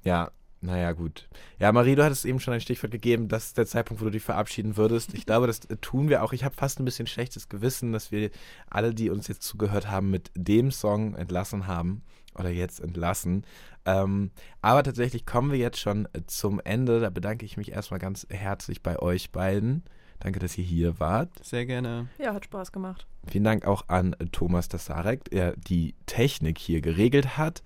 Ja, 0.02 0.30
naja, 0.62 0.92
gut. 0.92 1.28
Ja, 1.58 1.72
Marie, 1.72 1.96
du 1.96 2.04
hattest 2.04 2.24
eben 2.24 2.38
schon 2.38 2.54
ein 2.54 2.60
Stichwort 2.60 2.92
gegeben, 2.92 3.26
das 3.26 3.46
ist 3.46 3.58
der 3.58 3.66
Zeitpunkt, 3.66 4.00
wo 4.00 4.04
du 4.06 4.12
dich 4.12 4.22
verabschieden 4.22 4.76
würdest. 4.76 5.12
Ich 5.12 5.26
glaube, 5.26 5.48
das 5.48 5.60
tun 5.80 6.08
wir 6.08 6.22
auch. 6.22 6.32
Ich 6.32 6.44
habe 6.44 6.54
fast 6.54 6.78
ein 6.78 6.84
bisschen 6.84 7.08
schlechtes 7.08 7.48
Gewissen, 7.48 7.92
dass 7.92 8.12
wir 8.12 8.30
alle, 8.70 8.94
die 8.94 9.10
uns 9.10 9.26
jetzt 9.26 9.42
zugehört 9.42 9.90
haben, 9.90 10.10
mit 10.10 10.30
dem 10.36 10.70
Song 10.70 11.16
entlassen 11.16 11.66
haben 11.66 12.02
oder 12.36 12.48
jetzt 12.48 12.80
entlassen. 12.80 13.44
Ähm, 13.84 14.30
aber 14.60 14.84
tatsächlich 14.84 15.26
kommen 15.26 15.50
wir 15.50 15.58
jetzt 15.58 15.80
schon 15.80 16.08
zum 16.28 16.60
Ende. 16.60 17.00
Da 17.00 17.10
bedanke 17.10 17.44
ich 17.44 17.56
mich 17.56 17.72
erstmal 17.72 18.00
ganz 18.00 18.26
herzlich 18.30 18.82
bei 18.84 19.00
euch 19.00 19.32
beiden. 19.32 19.82
Danke, 20.22 20.38
dass 20.38 20.56
ihr 20.56 20.62
hier 20.62 21.00
wart. 21.00 21.30
Sehr 21.44 21.66
gerne. 21.66 22.06
Ja, 22.16 22.32
hat 22.32 22.44
Spaß 22.44 22.70
gemacht. 22.70 23.08
Vielen 23.26 23.42
Dank 23.42 23.66
auch 23.66 23.88
an 23.88 24.12
äh, 24.12 24.26
Thomas 24.26 24.68
Tasarek, 24.68 25.24
der 25.30 25.56
die 25.56 25.96
Technik 26.06 26.58
hier 26.58 26.80
geregelt 26.80 27.36
hat. 27.36 27.64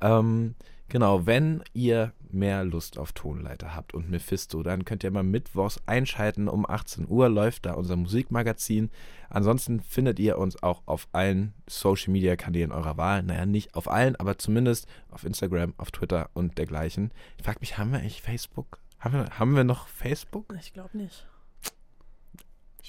Ähm, 0.00 0.54
genau, 0.88 1.26
wenn 1.26 1.62
ihr 1.74 2.14
mehr 2.30 2.64
Lust 2.64 2.98
auf 2.98 3.12
Tonleiter 3.12 3.74
habt 3.76 3.92
und 3.92 4.08
Mephisto, 4.08 4.62
dann 4.62 4.86
könnt 4.86 5.04
ihr 5.04 5.10
mal 5.10 5.22
mittwochs 5.22 5.82
einschalten. 5.84 6.48
Um 6.48 6.64
18 6.64 7.06
Uhr 7.06 7.28
läuft 7.28 7.66
da 7.66 7.74
unser 7.74 7.96
Musikmagazin. 7.96 8.90
Ansonsten 9.28 9.80
findet 9.80 10.18
ihr 10.18 10.38
uns 10.38 10.62
auch 10.62 10.80
auf 10.86 11.08
allen 11.12 11.52
Social 11.68 12.10
Media 12.10 12.36
Kanälen 12.36 12.72
eurer 12.72 12.96
Wahl. 12.96 13.22
Naja, 13.22 13.44
nicht 13.44 13.74
auf 13.74 13.86
allen, 13.86 14.16
aber 14.16 14.38
zumindest 14.38 14.86
auf 15.10 15.24
Instagram, 15.24 15.74
auf 15.76 15.90
Twitter 15.90 16.30
und 16.32 16.56
dergleichen. 16.56 17.10
Ich 17.36 17.44
frage 17.44 17.60
mich, 17.60 17.76
haben 17.76 17.92
wir 17.92 17.98
eigentlich 17.98 18.22
Facebook? 18.22 18.78
Haben 18.98 19.12
wir, 19.12 19.38
haben 19.38 19.54
wir 19.54 19.64
noch 19.64 19.88
Facebook? 19.88 20.54
Ich 20.58 20.72
glaube 20.72 20.96
nicht. 20.96 21.26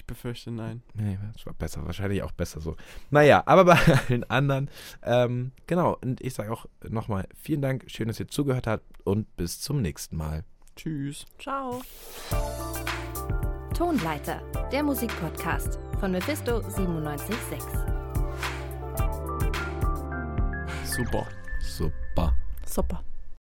Ich 0.00 0.06
befürchte 0.06 0.50
nein. 0.50 0.82
Nee, 0.94 1.18
das 1.34 1.44
war 1.44 1.52
besser, 1.52 1.84
wahrscheinlich 1.84 2.22
auch 2.22 2.32
besser 2.32 2.62
so. 2.62 2.74
Naja, 3.10 3.42
aber 3.44 3.66
bei 3.66 3.74
allen 4.08 4.24
anderen, 4.30 4.70
ähm, 5.02 5.52
genau, 5.66 5.98
und 6.00 6.22
ich 6.22 6.32
sage 6.32 6.50
auch 6.50 6.64
nochmal 6.88 7.28
vielen 7.36 7.60
Dank, 7.60 7.84
schön, 7.86 8.08
dass 8.08 8.18
ihr 8.18 8.26
zugehört 8.26 8.66
habt 8.66 8.82
und 9.04 9.36
bis 9.36 9.60
zum 9.60 9.82
nächsten 9.82 10.16
Mal. 10.16 10.44
Tschüss. 10.74 11.26
Ciao. 11.38 11.82
Tonleiter, 13.76 14.40
der 14.72 14.82
Musikpodcast 14.82 15.78
von 16.00 16.12
Mephisto 16.12 16.60
976. 16.60 17.58
Super. 20.84 21.26
Super. 21.60 22.34
Super. 22.64 23.04